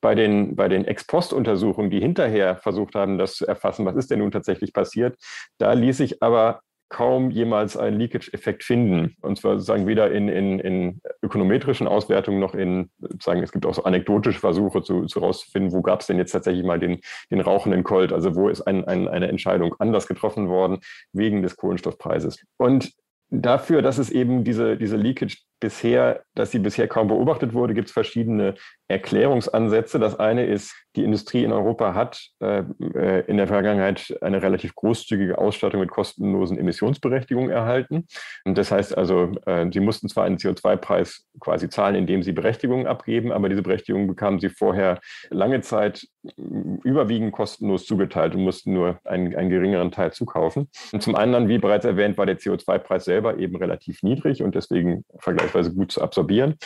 Bei 0.00 0.14
den, 0.14 0.54
bei 0.54 0.68
den 0.68 0.84
Ex-Post-Untersuchungen, 0.84 1.90
die 1.90 1.98
hinterher 1.98 2.56
versucht 2.56 2.94
haben, 2.94 3.18
das 3.18 3.34
zu 3.34 3.46
erfassen, 3.46 3.84
was 3.84 3.96
ist 3.96 4.12
denn 4.12 4.20
nun 4.20 4.30
tatsächlich 4.30 4.72
passiert, 4.72 5.18
da 5.58 5.72
ließ 5.72 5.96
sich 5.96 6.22
aber 6.22 6.60
kaum 6.88 7.30
jemals 7.30 7.76
einen 7.76 7.98
Leakage-Effekt 7.98 8.64
finden. 8.64 9.16
Und 9.20 9.38
zwar 9.38 9.54
sozusagen 9.54 9.86
weder 9.86 10.10
in, 10.10 10.28
in, 10.28 10.58
in 10.58 11.00
ökonometrischen 11.22 11.86
Auswertungen 11.86 12.40
noch 12.40 12.54
in, 12.54 12.90
sagen, 13.22 13.42
es 13.42 13.52
gibt 13.52 13.66
auch 13.66 13.74
so 13.74 13.84
anekdotische 13.84 14.40
Versuche 14.40 14.82
zu, 14.82 15.04
zu 15.06 15.20
rauszufinden, 15.20 15.72
wo 15.72 15.82
gab 15.82 16.00
es 16.00 16.06
denn 16.06 16.18
jetzt 16.18 16.32
tatsächlich 16.32 16.64
mal 16.64 16.78
den, 16.78 17.00
den 17.30 17.40
rauchenden 17.40 17.84
Colt, 17.84 18.12
also 18.12 18.34
wo 18.34 18.48
ist 18.48 18.62
ein, 18.62 18.84
ein, 18.84 19.06
eine 19.08 19.28
Entscheidung 19.28 19.74
anders 19.78 20.06
getroffen 20.06 20.48
worden 20.48 20.78
wegen 21.12 21.42
des 21.42 21.56
Kohlenstoffpreises. 21.56 22.42
Und 22.56 22.92
dafür, 23.30 23.82
dass 23.82 23.98
es 23.98 24.10
eben 24.10 24.44
diese, 24.44 24.76
diese 24.76 24.96
Leakage 24.96 25.36
bisher, 25.60 26.22
dass 26.34 26.50
sie 26.50 26.58
bisher 26.58 26.88
kaum 26.88 27.08
beobachtet 27.08 27.52
wurde, 27.52 27.74
gibt 27.74 27.88
es 27.88 27.92
verschiedene 27.92 28.54
Erklärungsansätze. 28.88 29.98
Das 29.98 30.18
eine 30.18 30.46
ist, 30.46 30.74
die 30.96 31.04
Industrie 31.04 31.44
in 31.44 31.52
Europa 31.52 31.94
hat 31.94 32.30
äh, 32.40 32.62
äh, 32.94 33.24
in 33.26 33.36
der 33.36 33.46
Vergangenheit 33.46 34.16
eine 34.22 34.40
relativ 34.40 34.74
großzügige 34.74 35.38
Ausstattung 35.38 35.80
mit 35.80 35.90
kostenlosen 35.90 36.58
Emissionsberechtigungen 36.58 37.50
erhalten. 37.50 38.06
Und 38.44 38.56
das 38.56 38.70
heißt 38.70 38.96
also, 38.96 39.32
äh, 39.46 39.66
sie 39.70 39.80
mussten 39.80 40.08
zwar 40.08 40.24
einen 40.24 40.38
CO2-Preis 40.38 41.26
quasi 41.40 41.68
zahlen, 41.68 41.96
indem 41.96 42.22
sie 42.22 42.32
Berechtigungen 42.32 42.86
abgeben, 42.86 43.32
aber 43.32 43.48
diese 43.48 43.62
Berechtigungen 43.62 44.06
bekamen 44.06 44.40
sie 44.40 44.48
vorher 44.48 45.00
lange 45.30 45.60
Zeit 45.60 46.06
überwiegend 46.36 47.32
kostenlos 47.32 47.86
zugeteilt 47.86 48.34
und 48.34 48.42
mussten 48.42 48.72
nur 48.72 48.98
einen, 49.04 49.34
einen 49.34 49.50
geringeren 49.50 49.90
Teil 49.90 50.12
zukaufen. 50.12 50.68
Und 50.92 51.02
zum 51.02 51.14
anderen, 51.14 51.48
wie 51.48 51.58
bereits 51.58 51.84
erwähnt, 51.84 52.18
war 52.18 52.26
der 52.26 52.38
CO2-Preis 52.38 53.04
selber 53.04 53.38
eben 53.38 53.56
relativ 53.56 54.02
niedrig 54.02 54.42
und 54.42 54.54
deswegen 54.54 55.04
vergleichsweise 55.18 55.47
vergleichsweise 55.48 55.74
gut 55.74 55.92
zu 55.92 56.02
absorbieren. 56.02 56.56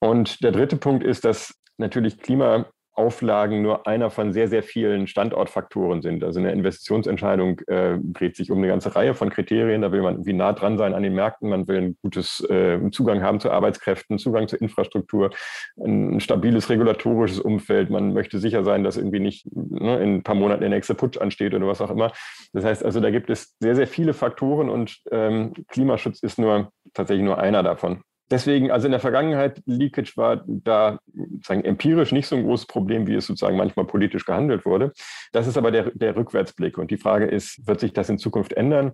Und 0.00 0.42
der 0.42 0.52
dritte 0.52 0.76
Punkt 0.76 1.04
ist, 1.04 1.24
dass 1.24 1.54
natürlich 1.78 2.18
Klima 2.18 2.66
Auflagen 2.96 3.60
nur 3.60 3.88
einer 3.88 4.08
von 4.10 4.32
sehr, 4.32 4.46
sehr 4.46 4.62
vielen 4.62 5.08
Standortfaktoren 5.08 6.00
sind. 6.00 6.22
Also 6.22 6.38
eine 6.38 6.52
Investitionsentscheidung 6.52 7.58
äh, 7.66 7.98
dreht 8.00 8.36
sich 8.36 8.52
um 8.52 8.58
eine 8.58 8.68
ganze 8.68 8.94
Reihe 8.94 9.14
von 9.14 9.30
Kriterien. 9.30 9.82
Da 9.82 9.90
will 9.90 10.02
man 10.02 10.14
irgendwie 10.14 10.32
nah 10.32 10.52
dran 10.52 10.78
sein 10.78 10.94
an 10.94 11.02
den 11.02 11.14
Märkten, 11.14 11.48
man 11.48 11.66
will 11.66 11.76
einen 11.76 11.98
gutes 12.02 12.40
äh, 12.48 12.78
Zugang 12.92 13.22
haben 13.22 13.40
zu 13.40 13.50
Arbeitskräften, 13.50 14.18
Zugang 14.18 14.46
zur 14.46 14.60
Infrastruktur, 14.60 15.30
ein 15.76 16.20
stabiles 16.20 16.70
regulatorisches 16.70 17.40
Umfeld. 17.40 17.90
Man 17.90 18.12
möchte 18.12 18.38
sicher 18.38 18.62
sein, 18.62 18.84
dass 18.84 18.96
irgendwie 18.96 19.20
nicht 19.20 19.44
ne, 19.52 19.98
in 20.00 20.16
ein 20.16 20.22
paar 20.22 20.36
Monaten 20.36 20.60
der 20.60 20.70
nächste 20.70 20.94
Putsch 20.94 21.18
ansteht 21.18 21.52
oder 21.52 21.66
was 21.66 21.80
auch 21.80 21.90
immer. 21.90 22.12
Das 22.52 22.64
heißt 22.64 22.84
also, 22.84 23.00
da 23.00 23.10
gibt 23.10 23.28
es 23.28 23.56
sehr, 23.58 23.74
sehr 23.74 23.88
viele 23.88 24.14
Faktoren 24.14 24.70
und 24.70 25.00
ähm, 25.10 25.52
Klimaschutz 25.68 26.22
ist 26.22 26.38
nur 26.38 26.70
tatsächlich 26.94 27.24
nur 27.24 27.38
einer 27.38 27.62
davon. 27.62 28.02
Deswegen, 28.30 28.70
also 28.70 28.86
in 28.86 28.92
der 28.92 29.00
Vergangenheit, 29.00 29.60
Leakage 29.66 30.16
war 30.16 30.42
da 30.46 30.98
sozusagen 31.12 31.64
empirisch 31.64 32.10
nicht 32.10 32.26
so 32.26 32.36
ein 32.36 32.44
großes 32.44 32.66
Problem, 32.66 33.06
wie 33.06 33.14
es 33.14 33.26
sozusagen 33.26 33.56
manchmal 33.56 33.84
politisch 33.84 34.24
gehandelt 34.24 34.64
wurde. 34.64 34.92
Das 35.32 35.46
ist 35.46 35.58
aber 35.58 35.70
der, 35.70 35.90
der 35.94 36.16
Rückwärtsblick. 36.16 36.78
Und 36.78 36.90
die 36.90 36.96
Frage 36.96 37.26
ist, 37.26 37.66
wird 37.66 37.80
sich 37.80 37.92
das 37.92 38.08
in 38.08 38.18
Zukunft 38.18 38.54
ändern? 38.54 38.92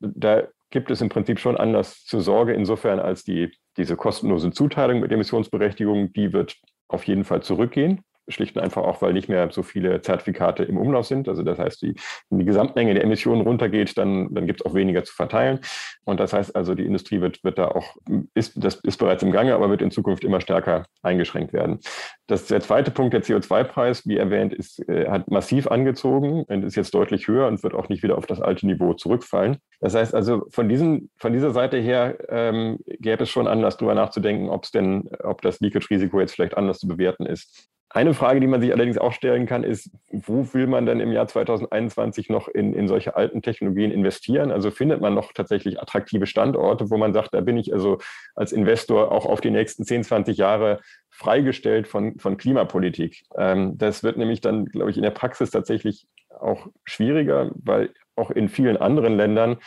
Da 0.00 0.48
gibt 0.70 0.90
es 0.90 1.00
im 1.00 1.10
Prinzip 1.10 1.38
schon 1.38 1.56
Anlass 1.56 2.04
zur 2.04 2.22
Sorge, 2.22 2.54
insofern 2.54 2.98
als 2.98 3.22
die, 3.22 3.52
diese 3.76 3.94
kostenlose 3.94 4.50
Zuteilung 4.50 4.98
mit 4.98 5.12
Emissionsberechtigungen, 5.12 6.12
die 6.12 6.32
wird 6.32 6.56
auf 6.88 7.04
jeden 7.04 7.24
Fall 7.24 7.42
zurückgehen 7.42 8.02
schlicht 8.28 8.56
und 8.56 8.62
einfach 8.62 8.82
auch, 8.82 9.02
weil 9.02 9.12
nicht 9.12 9.28
mehr 9.28 9.50
so 9.50 9.62
viele 9.62 10.00
Zertifikate 10.00 10.64
im 10.64 10.76
Umlauf 10.76 11.06
sind. 11.06 11.28
Also 11.28 11.42
das 11.42 11.58
heißt, 11.58 11.82
die, 11.82 11.94
wenn 12.30 12.38
die 12.38 12.44
Gesamtmenge 12.44 12.94
der 12.94 13.04
Emissionen 13.04 13.42
runtergeht, 13.42 13.96
dann, 13.98 14.32
dann 14.34 14.46
gibt 14.46 14.60
es 14.60 14.66
auch 14.66 14.74
weniger 14.74 15.04
zu 15.04 15.14
verteilen. 15.14 15.60
Und 16.04 16.20
das 16.20 16.32
heißt 16.32 16.54
also, 16.56 16.74
die 16.74 16.84
Industrie 16.84 17.20
wird, 17.20 17.42
wird 17.44 17.58
da 17.58 17.68
auch, 17.68 17.96
ist, 18.34 18.62
das 18.62 18.76
ist 18.76 18.98
bereits 18.98 19.22
im 19.22 19.32
Gange, 19.32 19.54
aber 19.54 19.70
wird 19.70 19.82
in 19.82 19.90
Zukunft 19.90 20.24
immer 20.24 20.40
stärker 20.40 20.84
eingeschränkt 21.02 21.52
werden. 21.52 21.80
Das, 22.26 22.46
der 22.46 22.60
zweite 22.60 22.90
Punkt, 22.90 23.14
der 23.14 23.22
CO2-Preis, 23.22 24.06
wie 24.06 24.16
erwähnt, 24.16 24.52
ist, 24.52 24.86
äh, 24.88 25.08
hat 25.08 25.30
massiv 25.30 25.66
angezogen 25.66 26.44
und 26.44 26.64
ist 26.64 26.76
jetzt 26.76 26.94
deutlich 26.94 27.28
höher 27.28 27.46
und 27.46 27.62
wird 27.62 27.74
auch 27.74 27.88
nicht 27.88 28.02
wieder 28.02 28.18
auf 28.18 28.26
das 28.26 28.40
alte 28.40 28.66
Niveau 28.66 28.94
zurückfallen. 28.94 29.58
Das 29.80 29.94
heißt 29.94 30.14
also, 30.14 30.46
von, 30.50 30.68
diesem, 30.68 31.10
von 31.16 31.32
dieser 31.32 31.50
Seite 31.50 31.78
her 31.78 32.16
ähm, 32.28 32.78
gäbe 32.86 33.24
es 33.24 33.30
schon 33.30 33.46
Anlass, 33.46 33.76
darüber 33.76 33.94
nachzudenken, 33.94 34.48
ob 34.48 34.64
es 34.64 34.70
denn, 34.70 35.08
ob 35.22 35.42
das 35.42 35.60
Leakage-Risiko 35.60 36.20
jetzt 36.20 36.34
vielleicht 36.34 36.56
anders 36.56 36.78
zu 36.78 36.88
bewerten 36.88 37.26
ist. 37.26 37.68
Eine 37.94 38.14
Frage, 38.14 38.40
die 38.40 38.46
man 38.46 38.62
sich 38.62 38.72
allerdings 38.72 38.96
auch 38.96 39.12
stellen 39.12 39.44
kann, 39.44 39.64
ist, 39.64 39.90
wo 40.10 40.54
will 40.54 40.66
man 40.66 40.86
denn 40.86 40.98
im 40.98 41.12
Jahr 41.12 41.28
2021 41.28 42.30
noch 42.30 42.48
in, 42.48 42.72
in 42.72 42.88
solche 42.88 43.16
alten 43.16 43.42
Technologien 43.42 43.90
investieren? 43.90 44.50
Also 44.50 44.70
findet 44.70 45.02
man 45.02 45.12
noch 45.12 45.32
tatsächlich 45.34 45.78
attraktive 45.78 46.26
Standorte, 46.26 46.90
wo 46.90 46.96
man 46.96 47.12
sagt, 47.12 47.34
da 47.34 47.42
bin 47.42 47.58
ich 47.58 47.74
also 47.74 47.98
als 48.34 48.52
Investor 48.52 49.12
auch 49.12 49.26
auf 49.26 49.42
die 49.42 49.50
nächsten 49.50 49.84
10, 49.84 50.04
20 50.04 50.38
Jahre 50.38 50.80
freigestellt 51.10 51.86
von, 51.86 52.18
von 52.18 52.38
Klimapolitik. 52.38 53.24
Ähm, 53.36 53.76
das 53.76 54.02
wird 54.02 54.16
nämlich 54.16 54.40
dann, 54.40 54.64
glaube 54.64 54.90
ich, 54.90 54.96
in 54.96 55.02
der 55.02 55.10
Praxis 55.10 55.50
tatsächlich 55.50 56.06
auch 56.40 56.68
schwieriger, 56.84 57.50
weil 57.56 57.90
auch 58.16 58.30
in 58.30 58.48
vielen 58.48 58.78
anderen 58.78 59.18
Ländern 59.18 59.58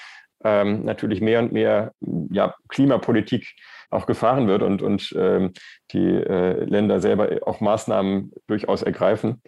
ähm, 0.43 0.83
natürlich 0.83 1.21
mehr 1.21 1.39
und 1.39 1.53
mehr 1.53 1.93
ja, 2.31 2.55
Klimapolitik 2.69 3.55
auch 3.89 4.05
gefahren 4.05 4.47
wird 4.47 4.63
und, 4.63 4.81
und 4.81 5.13
ähm, 5.17 5.53
die 5.91 6.05
äh, 6.05 6.63
Länder 6.65 6.99
selber 6.99 7.29
auch 7.45 7.61
Maßnahmen 7.61 8.31
durchaus 8.47 8.83
ergreifen. 8.83 9.41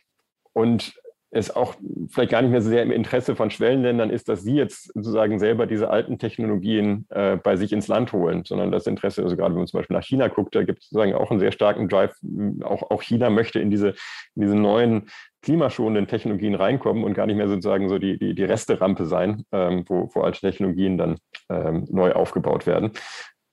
Und 0.53 0.93
es 1.29 1.53
auch 1.55 1.75
vielleicht 2.09 2.31
gar 2.31 2.41
nicht 2.41 2.51
mehr 2.51 2.61
so 2.61 2.69
sehr 2.69 2.83
im 2.83 2.91
Interesse 2.91 3.35
von 3.35 3.51
Schwellenländern 3.51 4.09
ist, 4.09 4.29
dass 4.29 4.43
sie 4.43 4.55
jetzt 4.55 4.93
sozusagen 4.93 5.39
selber 5.39 5.67
diese 5.67 5.89
alten 5.89 6.17
Technologien 6.19 7.05
äh, 7.09 7.35
bei 7.35 7.57
sich 7.57 7.73
ins 7.73 7.87
Land 7.87 8.13
holen, 8.13 8.43
sondern 8.45 8.71
das 8.71 8.87
Interesse, 8.87 9.23
also 9.23 9.35
gerade 9.35 9.53
wenn 9.53 9.59
man 9.59 9.67
zum 9.67 9.79
Beispiel 9.79 9.97
nach 9.97 10.05
China 10.05 10.29
guckt, 10.29 10.55
da 10.55 10.63
gibt 10.63 10.79
es 10.79 10.89
sozusagen 10.89 11.13
auch 11.13 11.29
einen 11.29 11.39
sehr 11.39 11.51
starken 11.51 11.89
Drive. 11.89 12.15
Auch, 12.63 12.89
auch 12.89 13.01
China 13.01 13.29
möchte 13.29 13.59
in 13.59 13.69
diese, 13.69 13.89
in 14.35 14.41
diese 14.43 14.55
neuen 14.55 15.09
klimaschonenden 15.41 16.07
Technologien 16.07 16.55
reinkommen 16.55 17.03
und 17.03 17.13
gar 17.13 17.25
nicht 17.25 17.37
mehr 17.37 17.49
sozusagen 17.49 17.89
so 17.89 17.99
die, 17.99 18.17
die, 18.17 18.33
die 18.33 18.43
Resterampe 18.43 19.05
sein, 19.05 19.43
ähm, 19.51 19.83
wo, 19.87 20.09
wo 20.13 20.21
alte 20.21 20.39
Technologien 20.39 20.97
dann 20.97 21.17
ähm, 21.49 21.85
neu 21.89 22.13
aufgebaut 22.13 22.65
werden. 22.65 22.91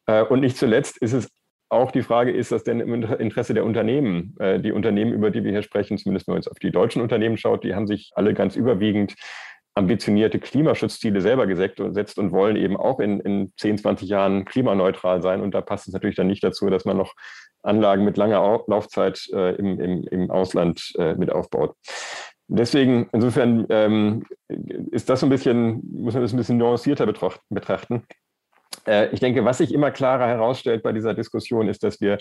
Äh, 0.06 0.22
und 0.22 0.40
nicht 0.40 0.56
zuletzt 0.56 0.98
ist 0.98 1.12
es 1.12 1.30
auch 1.68 1.90
die 1.90 2.02
Frage, 2.02 2.30
ist 2.30 2.52
das 2.52 2.62
denn 2.62 2.80
im 2.80 3.02
Interesse 3.02 3.54
der 3.54 3.64
Unternehmen? 3.64 4.34
Äh, 4.38 4.60
die 4.60 4.72
Unternehmen, 4.72 5.12
über 5.12 5.30
die 5.30 5.44
wir 5.44 5.50
hier 5.50 5.62
sprechen, 5.62 5.98
zumindest 5.98 6.26
wenn 6.26 6.34
man 6.34 6.42
jetzt 6.42 6.50
auf 6.50 6.58
die 6.58 6.70
deutschen 6.70 7.02
Unternehmen 7.02 7.36
schaut, 7.36 7.64
die 7.64 7.74
haben 7.74 7.86
sich 7.86 8.12
alle 8.14 8.34
ganz 8.34 8.56
überwiegend 8.56 9.14
ambitionierte 9.76 10.38
Klimaschutzziele 10.38 11.20
selber 11.20 11.48
gesetzt 11.48 12.18
und 12.18 12.30
wollen 12.30 12.56
eben 12.56 12.76
auch 12.76 13.00
in, 13.00 13.18
in 13.20 13.52
10, 13.56 13.78
20 13.78 14.08
Jahren 14.08 14.44
klimaneutral 14.44 15.20
sein. 15.20 15.40
Und 15.40 15.52
da 15.52 15.62
passt 15.62 15.88
es 15.88 15.92
natürlich 15.92 16.14
dann 16.14 16.28
nicht 16.28 16.44
dazu, 16.44 16.70
dass 16.70 16.84
man 16.84 16.96
noch 16.96 17.14
Anlagen 17.62 18.04
mit 18.04 18.16
langer 18.16 18.62
Laufzeit 18.68 19.26
äh, 19.32 19.56
im, 19.56 19.80
im, 19.80 20.04
im 20.04 20.30
Ausland 20.30 20.92
äh, 20.96 21.14
mit 21.14 21.32
aufbaut. 21.32 21.74
Deswegen, 22.46 23.08
insofern 23.12 23.66
ähm, 23.70 24.24
ist 24.92 25.08
das 25.08 25.20
so 25.20 25.26
ein 25.26 25.30
bisschen, 25.30 25.82
muss 25.90 26.14
man 26.14 26.22
das 26.22 26.32
ein 26.32 26.36
bisschen 26.36 26.58
nuancierter 26.58 27.06
betrachten. 27.06 28.04
Äh, 28.86 29.08
ich 29.12 29.20
denke, 29.20 29.44
was 29.44 29.58
sich 29.58 29.72
immer 29.72 29.90
klarer 29.90 30.26
herausstellt 30.26 30.82
bei 30.82 30.92
dieser 30.92 31.14
Diskussion, 31.14 31.68
ist, 31.68 31.82
dass 31.82 32.00
wir 32.00 32.18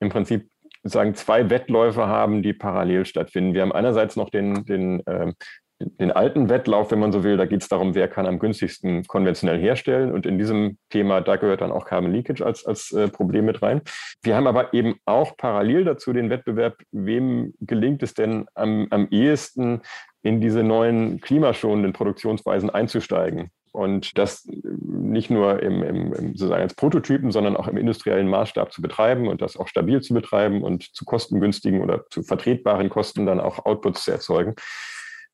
im 0.00 0.08
Prinzip 0.08 0.48
sagen 0.84 1.14
zwei 1.14 1.48
Wettläufe 1.48 2.06
haben, 2.06 2.42
die 2.42 2.52
parallel 2.52 3.04
stattfinden. 3.04 3.54
Wir 3.54 3.62
haben 3.62 3.72
einerseits 3.72 4.16
noch 4.16 4.30
den, 4.30 4.64
den, 4.64 5.06
äh, 5.06 5.32
den 5.78 6.10
alten 6.10 6.48
Wettlauf, 6.48 6.90
wenn 6.90 6.98
man 6.98 7.12
so 7.12 7.24
will. 7.24 7.36
Da 7.36 7.46
geht 7.46 7.62
es 7.62 7.68
darum, 7.68 7.94
wer 7.94 8.08
kann 8.08 8.26
am 8.26 8.38
günstigsten 8.38 9.04
konventionell 9.04 9.60
herstellen. 9.60 10.12
Und 10.12 10.26
in 10.26 10.38
diesem 10.38 10.78
Thema, 10.90 11.20
da 11.20 11.36
gehört 11.36 11.60
dann 11.60 11.72
auch 11.72 11.84
Carbon 11.84 12.12
Leakage 12.12 12.44
als, 12.44 12.66
als 12.66 12.92
äh, 12.92 13.08
Problem 13.08 13.44
mit 13.44 13.62
rein. 13.62 13.82
Wir 14.22 14.36
haben 14.36 14.46
aber 14.46 14.74
eben 14.74 14.96
auch 15.04 15.36
parallel 15.36 15.84
dazu 15.84 16.12
den 16.12 16.30
Wettbewerb, 16.30 16.76
wem 16.90 17.54
gelingt 17.60 18.02
es 18.02 18.14
denn 18.14 18.46
am, 18.54 18.86
am 18.90 19.08
ehesten, 19.10 19.82
in 20.24 20.40
diese 20.40 20.62
neuen 20.62 21.20
klimaschonenden 21.20 21.92
Produktionsweisen 21.92 22.70
einzusteigen. 22.70 23.50
Und 23.72 24.18
das 24.18 24.46
nicht 24.46 25.30
nur 25.30 25.62
im, 25.62 25.82
im, 25.82 26.12
im, 26.12 26.26
sozusagen 26.36 26.62
als 26.62 26.74
Prototypen, 26.74 27.32
sondern 27.32 27.56
auch 27.56 27.68
im 27.68 27.78
industriellen 27.78 28.28
Maßstab 28.28 28.70
zu 28.70 28.82
betreiben 28.82 29.28
und 29.28 29.40
das 29.40 29.56
auch 29.56 29.66
stabil 29.66 30.02
zu 30.02 30.12
betreiben 30.12 30.62
und 30.62 30.94
zu 30.94 31.06
kostengünstigen 31.06 31.80
oder 31.80 32.04
zu 32.10 32.22
vertretbaren 32.22 32.90
Kosten 32.90 33.24
dann 33.24 33.40
auch 33.40 33.64
Outputs 33.64 34.04
zu 34.04 34.12
erzeugen. 34.12 34.54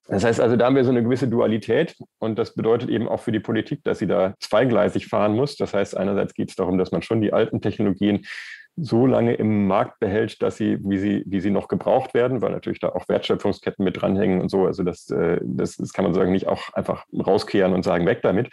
Das 0.06 0.24
heißt 0.24 0.40
also, 0.40 0.56
da 0.56 0.66
haben 0.66 0.76
wir 0.76 0.84
so 0.84 0.90
eine 0.90 1.02
gewisse 1.02 1.28
Dualität 1.28 1.94
und 2.18 2.38
das 2.38 2.54
bedeutet 2.54 2.88
eben 2.88 3.08
auch 3.08 3.20
für 3.20 3.32
die 3.32 3.40
Politik, 3.40 3.84
dass 3.84 3.98
sie 3.98 4.06
da 4.06 4.34
zweigleisig 4.40 5.06
fahren 5.06 5.34
muss. 5.34 5.56
Das 5.56 5.74
heißt, 5.74 5.96
einerseits 5.96 6.32
geht 6.32 6.48
es 6.48 6.56
darum, 6.56 6.78
dass 6.78 6.92
man 6.92 7.02
schon 7.02 7.20
die 7.20 7.34
alten 7.34 7.60
Technologien 7.60 8.24
so 8.80 9.06
lange 9.06 9.34
im 9.34 9.66
Markt 9.66 10.00
behält, 10.00 10.42
dass 10.42 10.56
sie, 10.56 10.78
wie 10.82 10.98
sie, 10.98 11.24
wie 11.26 11.40
sie 11.40 11.50
noch 11.50 11.68
gebraucht 11.68 12.14
werden, 12.14 12.42
weil 12.42 12.52
natürlich 12.52 12.80
da 12.80 12.90
auch 12.90 13.08
Wertschöpfungsketten 13.08 13.84
mit 13.84 14.00
dranhängen 14.00 14.40
und 14.40 14.50
so. 14.50 14.66
Also 14.66 14.82
das, 14.82 15.10
äh, 15.10 15.40
das, 15.42 15.76
das 15.76 15.92
kann 15.92 16.04
man 16.04 16.14
sagen, 16.14 16.32
nicht 16.32 16.48
auch 16.48 16.72
einfach 16.74 17.04
rauskehren 17.12 17.74
und 17.74 17.84
sagen, 17.84 18.06
weg 18.06 18.20
damit. 18.22 18.50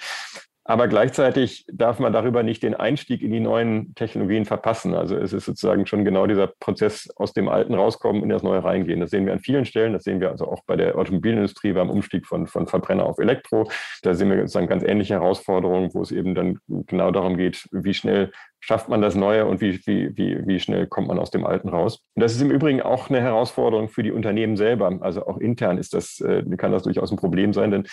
Aber 0.68 0.88
gleichzeitig 0.88 1.64
darf 1.72 2.00
man 2.00 2.12
darüber 2.12 2.42
nicht 2.42 2.64
den 2.64 2.74
Einstieg 2.74 3.22
in 3.22 3.32
die 3.32 3.40
neuen 3.40 3.94
Technologien 3.94 4.46
verpassen. 4.46 4.96
Also 4.96 5.16
es 5.16 5.32
ist 5.32 5.46
sozusagen 5.46 5.86
schon 5.86 6.04
genau 6.04 6.26
dieser 6.26 6.48
Prozess 6.48 7.08
aus 7.18 7.34
dem 7.34 7.50
Alten 7.50 7.76
rauskommen 7.76 8.24
in 8.24 8.30
das 8.30 8.42
Neue 8.42 8.64
reingehen. 8.64 9.00
Das 9.00 9.12
sehen 9.12 9.28
wir 9.28 9.34
an 9.34 9.40
vielen 9.40 9.66
Stellen. 9.66 9.94
Das 9.94 10.04
sehen 10.04 10.20
wir 10.20 10.32
also 10.32 10.48
auch 10.48 10.64
bei 10.66 10.76
der 10.76 10.98
Automobilindustrie 10.98 11.74
beim 11.74 11.92
Umstieg 11.92 12.26
von, 12.26 12.48
von 12.48 12.66
Verbrenner 12.66 13.06
auf 13.06 13.20
Elektro. 13.20 13.70
Da 14.02 14.16
sehen 14.16 14.32
wir 14.32 14.38
sozusagen 14.38 14.66
ganz 14.66 14.84
ähnliche 14.84 15.14
Herausforderungen, 15.14 15.94
wo 15.94 16.02
es 16.02 16.12
eben 16.12 16.34
dann 16.34 16.58
genau 16.68 17.12
darum 17.12 17.38
geht, 17.38 17.70
wie 17.72 17.94
schnell 17.94 18.32
schafft 18.60 18.90
man 18.90 19.04
das 19.04 19.14
Neue 19.14 19.46
und 19.46 19.62
wie, 19.62 19.80
wie, 19.86 20.18
wie, 20.18 20.48
wie 20.48 20.60
schnell 20.60 20.88
kommt 20.88 21.08
man 21.08 21.20
aus 21.20 21.30
dem 21.30 21.46
Alten 21.46 21.70
raus. 21.70 22.02
Und 22.16 22.24
das 22.24 22.34
ist 22.34 22.42
im 22.42 22.50
Übrigen 22.50 22.82
auch 22.82 23.12
eine 23.12 23.22
Herausforderung 23.22 23.90
für 23.90 24.02
die 24.02 24.12
Unternehmen 24.12 24.58
selber. 24.58 24.98
Also 25.02 25.28
auch 25.28 25.38
intern 25.38 25.78
ist 25.78 25.94
das, 25.94 26.20
äh, 26.22 26.44
kann 26.58 26.72
das 26.72 26.82
durchaus 26.82 27.12
ein 27.12 27.18
Problem 27.18 27.54
sein, 27.54 27.70
denn 27.70 27.88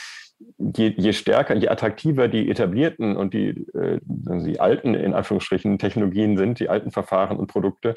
je, 0.58 0.94
je 0.96 1.12
stärker, 1.12 1.56
je 1.56 1.68
attraktiver 1.68 2.28
die 2.28 2.50
etablierten 2.50 3.16
und 3.16 3.34
die, 3.34 3.66
äh, 3.74 3.98
die 4.04 4.60
alten, 4.60 4.94
in 4.94 5.14
Anführungsstrichen, 5.14 5.78
Technologien 5.78 6.36
sind, 6.36 6.60
die 6.60 6.68
alten 6.68 6.90
Verfahren 6.90 7.38
und 7.38 7.46
Produkte, 7.46 7.94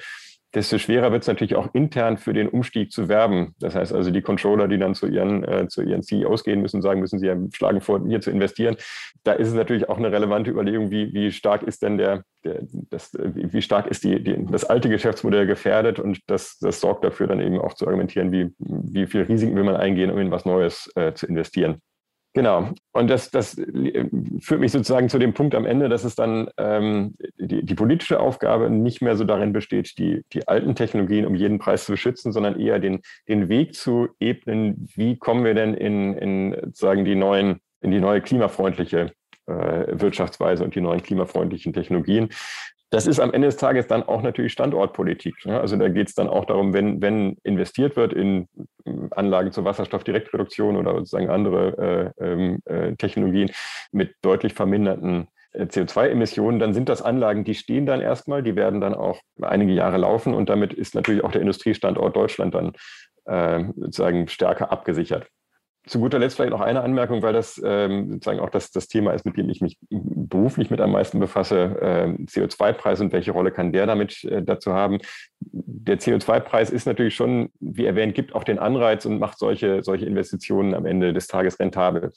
desto 0.55 0.77
schwerer 0.77 1.11
wird 1.11 1.23
es 1.23 1.27
natürlich 1.27 1.55
auch 1.55 1.73
intern 1.73 2.17
für 2.17 2.33
den 2.33 2.47
Umstieg 2.47 2.91
zu 2.91 3.09
werben. 3.09 3.53
Das 3.59 3.75
heißt 3.75 3.93
also, 3.93 4.09
die 4.09 4.21
Controller, 4.21 4.67
die 4.67 4.77
dann 4.77 4.95
zu 4.95 5.07
ihren, 5.07 5.43
äh, 5.43 5.67
zu 5.67 5.81
ihren 5.81 6.01
CEOs 6.01 6.43
gehen 6.43 6.61
müssen, 6.61 6.81
sagen 6.81 7.01
müssen, 7.01 7.19
sie 7.19 7.29
schlagen 7.53 7.81
vor, 7.81 8.01
hier 8.07 8.21
zu 8.21 8.31
investieren. 8.31 8.77
Da 9.23 9.33
ist 9.33 9.49
es 9.49 9.53
natürlich 9.53 9.89
auch 9.89 9.97
eine 9.97 10.11
relevante 10.11 10.51
Überlegung, 10.51 10.91
wie, 10.91 11.13
wie 11.13 11.31
stark 11.31 11.63
ist 11.63 11.81
denn 11.81 11.97
der, 11.97 12.23
der 12.45 12.61
das, 12.89 13.11
wie 13.13 13.61
stark 13.61 13.87
ist 13.87 14.03
die, 14.03 14.23
die, 14.23 14.45
das 14.49 14.63
alte 14.63 14.89
Geschäftsmodell 14.89 15.45
gefährdet 15.45 15.99
und 15.99 16.19
das, 16.27 16.57
das 16.59 16.79
sorgt 16.79 17.03
dafür 17.03 17.27
dann 17.27 17.41
eben 17.41 17.59
auch 17.59 17.73
zu 17.73 17.85
argumentieren, 17.85 18.31
wie, 18.31 18.53
wie 18.57 19.07
viel 19.07 19.23
Risiken 19.23 19.55
will 19.55 19.63
man 19.63 19.75
eingehen, 19.75 20.11
um 20.11 20.19
in 20.19 20.31
was 20.31 20.45
Neues 20.45 20.89
äh, 20.95 21.13
zu 21.13 21.27
investieren. 21.27 21.81
Genau. 22.35 22.69
Und 22.91 23.09
das, 23.09 23.31
das 23.31 23.55
führt 23.55 24.59
mich 24.59 24.73
sozusagen 24.73 25.07
zu 25.07 25.17
dem 25.17 25.33
Punkt 25.33 25.55
am 25.55 25.65
Ende, 25.65 25.87
dass 25.87 26.03
es 26.03 26.15
dann 26.15 26.49
ähm, 26.57 27.15
die, 27.37 27.65
die, 27.65 27.75
politische 27.75 28.19
Aufgabe 28.19 28.69
nicht 28.69 29.01
mehr 29.01 29.15
so 29.15 29.23
darin 29.23 29.53
besteht, 29.53 29.97
die, 29.97 30.21
die 30.33 30.45
alten 30.45 30.75
Technologien 30.75 31.25
um 31.25 31.33
jeden 31.33 31.59
Preis 31.59 31.85
zu 31.85 31.93
beschützen, 31.93 32.33
sondern 32.33 32.59
eher 32.59 32.79
den, 32.79 33.01
den 33.29 33.47
Weg 33.47 33.73
zu 33.73 34.09
ebnen, 34.19 34.89
wie 34.95 35.17
kommen 35.17 35.45
wir 35.45 35.53
denn 35.53 35.75
in, 35.75 36.13
in 36.17 36.57
sozusagen 36.65 37.05
die 37.05 37.15
neuen, 37.15 37.61
in 37.79 37.91
die 37.91 38.01
neue 38.01 38.19
klimafreundliche 38.19 39.13
äh, 39.45 39.53
Wirtschaftsweise 39.87 40.65
und 40.65 40.75
die 40.75 40.81
neuen 40.81 41.03
klimafreundlichen 41.03 41.71
Technologien. 41.71 42.29
Das 42.91 43.07
ist 43.07 43.19
am 43.19 43.33
Ende 43.33 43.47
des 43.47 43.57
Tages 43.57 43.87
dann 43.87 44.03
auch 44.03 44.21
natürlich 44.21 44.53
Standortpolitik. 44.53 45.45
Ne? 45.45 45.59
Also 45.59 45.75
da 45.75 45.89
geht 45.89 46.07
es 46.07 46.13
dann 46.13 46.29
auch 46.29 46.45
darum, 46.45 46.73
wenn, 46.73 47.01
wenn 47.01 47.37
investiert 47.43 47.95
wird 47.95 48.13
in 48.13 48.47
Anlagen 49.11 49.51
zur 49.51 49.65
Wasserstoffdirektreduktion 49.65 50.77
oder 50.77 50.93
sozusagen 50.95 51.29
andere 51.29 52.13
äh, 52.19 52.23
ähm, 52.23 52.59
äh, 52.65 52.95
Technologien 52.95 53.51
mit 53.91 54.15
deutlich 54.21 54.53
verminderten 54.53 55.27
äh, 55.53 55.63
CO2-Emissionen, 55.63 56.59
dann 56.59 56.73
sind 56.73 56.87
das 56.87 57.01
Anlagen, 57.01 57.43
die 57.43 57.55
stehen 57.55 57.87
dann 57.87 58.01
erstmal, 58.01 58.43
die 58.43 58.55
werden 58.55 58.81
dann 58.81 58.93
auch 58.93 59.19
einige 59.41 59.73
Jahre 59.73 59.97
laufen 59.97 60.35
und 60.35 60.49
damit 60.49 60.71
ist 60.71 60.93
natürlich 60.93 61.23
auch 61.23 61.31
der 61.31 61.41
Industriestandort 61.41 62.15
Deutschland 62.15 62.53
dann 62.53 62.73
äh, 63.25 63.65
sozusagen 63.75 64.27
stärker 64.27 64.71
abgesichert 64.71 65.27
zu 65.87 65.99
guter 65.99 66.19
Letzt 66.19 66.35
vielleicht 66.35 66.51
noch 66.51 66.61
eine 66.61 66.81
Anmerkung, 66.81 67.21
weil 67.21 67.33
das 67.33 67.61
ähm, 67.63 68.13
sozusagen 68.13 68.39
auch 68.39 68.49
das, 68.49 68.71
das 68.71 68.87
Thema 68.87 69.13
ist, 69.13 69.25
mit 69.25 69.37
dem 69.37 69.49
ich 69.49 69.61
mich 69.61 69.77
beruflich 69.89 70.69
mit 70.69 70.81
am 70.81 70.91
meisten 70.91 71.19
befasse, 71.19 71.77
äh, 71.81 72.07
CO2-Preis 72.23 73.01
und 73.01 73.13
welche 73.13 73.31
Rolle 73.31 73.51
kann 73.51 73.71
der 73.71 73.85
damit 73.85 74.23
äh, 74.23 74.41
dazu 74.41 74.73
haben. 74.73 74.99
Der 75.39 75.99
CO2-Preis 75.99 76.71
ist 76.71 76.87
natürlich 76.87 77.15
schon, 77.15 77.49
wie 77.59 77.85
erwähnt, 77.85 78.15
gibt 78.15 78.33
auch 78.33 78.43
den 78.43 78.59
Anreiz 78.59 79.05
und 79.05 79.19
macht 79.19 79.37
solche, 79.37 79.83
solche 79.83 80.05
Investitionen 80.05 80.73
am 80.73 80.85
Ende 80.85 81.13
des 81.13 81.27
Tages 81.27 81.59
rentabel. 81.59 82.11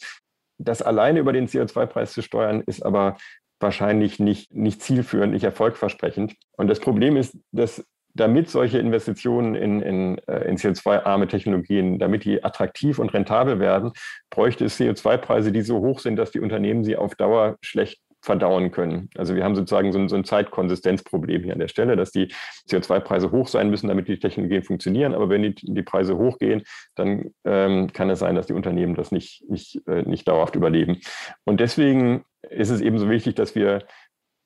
Das 0.58 0.82
alleine 0.82 1.20
über 1.20 1.32
den 1.32 1.46
CO2-Preis 1.46 2.12
zu 2.12 2.22
steuern, 2.22 2.62
ist 2.66 2.84
aber 2.84 3.16
wahrscheinlich 3.60 4.18
nicht, 4.18 4.54
nicht 4.54 4.82
zielführend, 4.82 5.32
nicht 5.32 5.44
erfolgversprechend. 5.44 6.34
Und 6.56 6.68
das 6.68 6.80
Problem 6.80 7.16
ist, 7.16 7.36
dass 7.52 7.84
damit 8.18 8.50
solche 8.50 8.78
Investitionen 8.78 9.54
in, 9.54 9.80
in, 9.80 10.18
äh, 10.26 10.48
in 10.48 10.56
CO2-arme 10.56 11.28
Technologien, 11.28 11.98
damit 11.98 12.24
die 12.24 12.42
attraktiv 12.42 12.98
und 12.98 13.12
rentabel 13.14 13.60
werden, 13.60 13.92
bräuchte 14.30 14.64
es 14.64 14.78
CO2-Preise, 14.78 15.52
die 15.52 15.62
so 15.62 15.80
hoch 15.80 16.00
sind, 16.00 16.16
dass 16.16 16.30
die 16.30 16.40
Unternehmen 16.40 16.84
sie 16.84 16.96
auf 16.96 17.14
Dauer 17.14 17.56
schlecht 17.60 18.00
verdauen 18.20 18.72
können. 18.72 19.10
Also 19.16 19.36
wir 19.36 19.44
haben 19.44 19.54
sozusagen 19.54 19.92
so 19.92 19.98
ein, 19.98 20.08
so 20.08 20.16
ein 20.16 20.24
Zeitkonsistenzproblem 20.24 21.44
hier 21.44 21.52
an 21.52 21.60
der 21.60 21.68
Stelle, 21.68 21.96
dass 21.96 22.10
die 22.10 22.32
CO2-Preise 22.68 23.30
hoch 23.30 23.48
sein 23.48 23.70
müssen, 23.70 23.88
damit 23.88 24.08
die 24.08 24.18
Technologien 24.18 24.64
funktionieren. 24.64 25.14
Aber 25.14 25.28
wenn 25.28 25.42
die, 25.42 25.54
die 25.54 25.82
Preise 25.82 26.16
hochgehen, 26.18 26.62
dann 26.96 27.30
ähm, 27.44 27.92
kann 27.92 28.10
es 28.10 28.18
sein, 28.18 28.34
dass 28.34 28.48
die 28.48 28.54
Unternehmen 28.54 28.96
das 28.96 29.12
nicht, 29.12 29.48
nicht, 29.48 29.80
äh, 29.86 30.02
nicht 30.02 30.26
dauerhaft 30.26 30.56
überleben. 30.56 31.00
Und 31.44 31.60
deswegen 31.60 32.24
ist 32.50 32.70
es 32.70 32.80
eben 32.80 32.98
so 32.98 33.08
wichtig, 33.08 33.36
dass 33.36 33.54
wir 33.54 33.84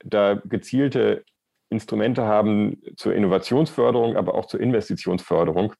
da 0.05 0.35
gezielte 0.35 1.25
Instrumente 1.73 2.23
haben 2.23 2.81
zur 2.97 3.15
Innovationsförderung, 3.15 4.17
aber 4.17 4.35
auch 4.35 4.47
zur 4.47 4.61
Investitionsförderung. 4.61 5.75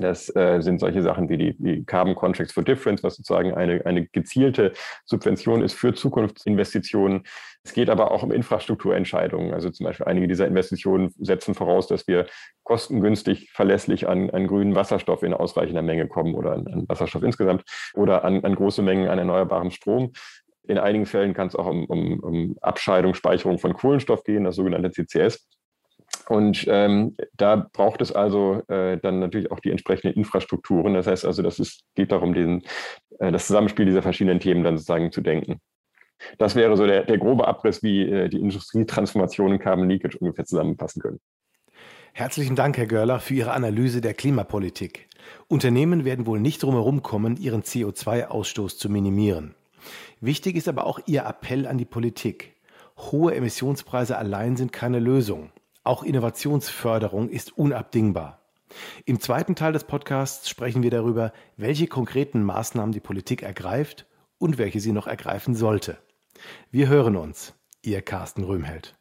Das 0.00 0.34
äh, 0.36 0.60
sind 0.60 0.78
solche 0.78 1.02
Sachen 1.02 1.28
wie 1.28 1.36
die 1.36 1.56
wie 1.58 1.84
Carbon 1.84 2.14
Contracts 2.14 2.52
for 2.52 2.62
Difference, 2.62 3.02
was 3.02 3.16
sozusagen 3.16 3.54
eine, 3.54 3.84
eine 3.84 4.06
gezielte 4.06 4.72
Subvention 5.04 5.62
ist 5.62 5.74
für 5.74 5.92
Zukunftsinvestitionen. 5.94 7.24
Es 7.64 7.72
geht 7.72 7.90
aber 7.90 8.12
auch 8.12 8.22
um 8.22 8.30
Infrastrukturentscheidungen. 8.30 9.52
Also 9.52 9.70
zum 9.70 9.84
Beispiel 9.84 10.06
einige 10.06 10.28
dieser 10.28 10.46
Investitionen 10.46 11.12
setzen 11.18 11.54
voraus, 11.54 11.86
dass 11.88 12.06
wir 12.06 12.26
kostengünstig, 12.62 13.50
verlässlich 13.52 14.08
an, 14.08 14.30
an 14.30 14.46
grünen 14.46 14.74
Wasserstoff 14.74 15.22
in 15.22 15.34
ausreichender 15.34 15.82
Menge 15.82 16.06
kommen 16.06 16.34
oder 16.34 16.52
an, 16.52 16.66
an 16.68 16.88
Wasserstoff 16.88 17.22
insgesamt 17.22 17.64
oder 17.94 18.24
an, 18.24 18.44
an 18.44 18.54
große 18.54 18.82
Mengen 18.82 19.08
an 19.08 19.18
erneuerbarem 19.18 19.70
Strom. 19.70 20.12
In 20.68 20.78
einigen 20.78 21.06
Fällen 21.06 21.34
kann 21.34 21.48
es 21.48 21.56
auch 21.56 21.66
um, 21.66 21.86
um, 21.86 22.20
um 22.20 22.56
Abscheidung, 22.60 23.14
Speicherung 23.14 23.58
von 23.58 23.72
Kohlenstoff 23.72 24.22
gehen, 24.22 24.44
das 24.44 24.56
sogenannte 24.56 24.90
CCS. 24.90 25.48
Und 26.28 26.66
ähm, 26.68 27.16
da 27.36 27.68
braucht 27.72 28.02
es 28.02 28.12
also 28.12 28.62
äh, 28.68 28.98
dann 28.98 29.18
natürlich 29.18 29.50
auch 29.50 29.60
die 29.60 29.70
entsprechenden 29.70 30.14
Infrastrukturen. 30.14 30.94
Das 30.94 31.06
heißt 31.06 31.24
also, 31.24 31.42
es 31.42 31.80
geht 31.94 32.12
darum, 32.12 32.34
den, 32.34 32.62
äh, 33.18 33.32
das 33.32 33.46
Zusammenspiel 33.46 33.86
dieser 33.86 34.02
verschiedenen 34.02 34.40
Themen 34.40 34.62
dann 34.62 34.76
sozusagen 34.76 35.10
zu 35.10 35.22
denken. 35.22 35.60
Das 36.36 36.54
wäre 36.54 36.76
so 36.76 36.86
der, 36.86 37.04
der 37.04 37.18
grobe 37.18 37.46
Abriss, 37.46 37.82
wie 37.82 38.02
äh, 38.02 38.28
die 38.28 38.40
Industrietransformation 38.40 39.52
in 39.52 39.58
Carbon 39.58 39.88
Leakage 39.88 40.18
ungefähr 40.18 40.44
zusammenpassen 40.44 41.00
können. 41.00 41.20
Herzlichen 42.12 42.56
Dank, 42.56 42.76
Herr 42.76 42.86
Görler, 42.86 43.20
für 43.20 43.34
Ihre 43.34 43.52
Analyse 43.52 44.00
der 44.00 44.12
Klimapolitik. 44.12 45.08
Unternehmen 45.46 46.04
werden 46.04 46.26
wohl 46.26 46.40
nicht 46.40 46.62
drumherum 46.62 47.02
kommen, 47.02 47.36
ihren 47.36 47.62
CO2-Ausstoß 47.62 48.76
zu 48.76 48.90
minimieren. 48.90 49.54
Wichtig 50.20 50.56
ist 50.56 50.68
aber 50.68 50.86
auch 50.86 51.00
Ihr 51.06 51.24
Appell 51.24 51.66
an 51.66 51.78
die 51.78 51.84
Politik. 51.84 52.54
Hohe 52.96 53.34
Emissionspreise 53.34 54.16
allein 54.18 54.56
sind 54.56 54.72
keine 54.72 54.98
Lösung. 54.98 55.50
Auch 55.84 56.02
Innovationsförderung 56.02 57.28
ist 57.28 57.56
unabdingbar. 57.56 58.40
Im 59.06 59.20
zweiten 59.20 59.54
Teil 59.54 59.72
des 59.72 59.84
Podcasts 59.84 60.48
sprechen 60.48 60.82
wir 60.82 60.90
darüber, 60.90 61.32
welche 61.56 61.86
konkreten 61.86 62.42
Maßnahmen 62.42 62.92
die 62.92 63.00
Politik 63.00 63.42
ergreift 63.42 64.06
und 64.38 64.58
welche 64.58 64.80
sie 64.80 64.92
noch 64.92 65.06
ergreifen 65.06 65.54
sollte. 65.54 65.98
Wir 66.70 66.88
hören 66.88 67.16
uns. 67.16 67.54
Ihr 67.82 68.02
Carsten 68.02 68.44
Röhmheld. 68.44 68.94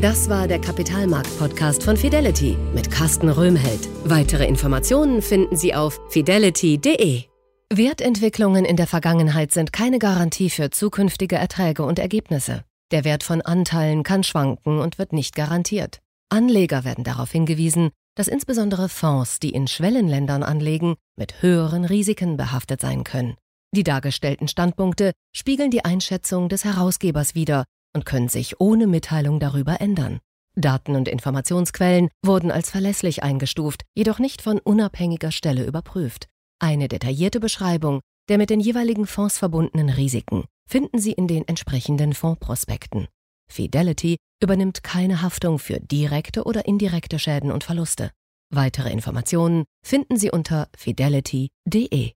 Das 0.00 0.28
war 0.28 0.46
der 0.46 0.60
Kapitalmarkt-Podcast 0.60 1.82
von 1.82 1.96
Fidelity 1.96 2.58
mit 2.74 2.90
Carsten 2.90 3.30
Röhmheld. 3.30 3.88
Weitere 4.04 4.46
Informationen 4.46 5.22
finden 5.22 5.56
Sie 5.56 5.74
auf 5.74 5.98
fidelity.de. 6.10 7.35
Wertentwicklungen 7.72 8.64
in 8.64 8.76
der 8.76 8.86
Vergangenheit 8.86 9.50
sind 9.50 9.72
keine 9.72 9.98
Garantie 9.98 10.50
für 10.50 10.70
zukünftige 10.70 11.34
Erträge 11.34 11.82
und 11.82 11.98
Ergebnisse. 11.98 12.64
Der 12.92 13.02
Wert 13.02 13.24
von 13.24 13.42
Anteilen 13.42 14.04
kann 14.04 14.22
schwanken 14.22 14.78
und 14.78 14.98
wird 14.98 15.12
nicht 15.12 15.34
garantiert. 15.34 16.00
Anleger 16.28 16.84
werden 16.84 17.02
darauf 17.02 17.32
hingewiesen, 17.32 17.90
dass 18.14 18.28
insbesondere 18.28 18.88
Fonds, 18.88 19.40
die 19.40 19.50
in 19.50 19.66
Schwellenländern 19.66 20.44
anlegen, 20.44 20.94
mit 21.16 21.42
höheren 21.42 21.84
Risiken 21.84 22.36
behaftet 22.36 22.80
sein 22.80 23.02
können. 23.02 23.34
Die 23.72 23.82
dargestellten 23.82 24.46
Standpunkte 24.46 25.10
spiegeln 25.34 25.72
die 25.72 25.84
Einschätzung 25.84 26.48
des 26.48 26.64
Herausgebers 26.64 27.34
wider 27.34 27.64
und 27.92 28.06
können 28.06 28.28
sich 28.28 28.60
ohne 28.60 28.86
Mitteilung 28.86 29.40
darüber 29.40 29.80
ändern. 29.80 30.20
Daten 30.54 30.94
und 30.94 31.08
Informationsquellen 31.08 32.10
wurden 32.24 32.52
als 32.52 32.70
verlässlich 32.70 33.24
eingestuft, 33.24 33.82
jedoch 33.96 34.20
nicht 34.20 34.40
von 34.40 34.60
unabhängiger 34.60 35.32
Stelle 35.32 35.64
überprüft. 35.64 36.28
Eine 36.58 36.88
detaillierte 36.88 37.40
Beschreibung 37.40 38.00
der 38.28 38.38
mit 38.38 38.50
den 38.50 38.60
jeweiligen 38.60 39.06
Fonds 39.06 39.38
verbundenen 39.38 39.88
Risiken 39.88 40.44
finden 40.68 40.98
Sie 40.98 41.12
in 41.12 41.28
den 41.28 41.46
entsprechenden 41.46 42.12
Fondsprospekten. 42.12 43.06
Fidelity 43.48 44.16
übernimmt 44.42 44.82
keine 44.82 45.22
Haftung 45.22 45.58
für 45.58 45.78
direkte 45.78 46.44
oder 46.44 46.66
indirekte 46.66 47.18
Schäden 47.18 47.52
und 47.52 47.62
Verluste. 47.62 48.10
Weitere 48.52 48.90
Informationen 48.90 49.64
finden 49.84 50.16
Sie 50.16 50.30
unter 50.30 50.68
fidelity.de. 50.76 52.12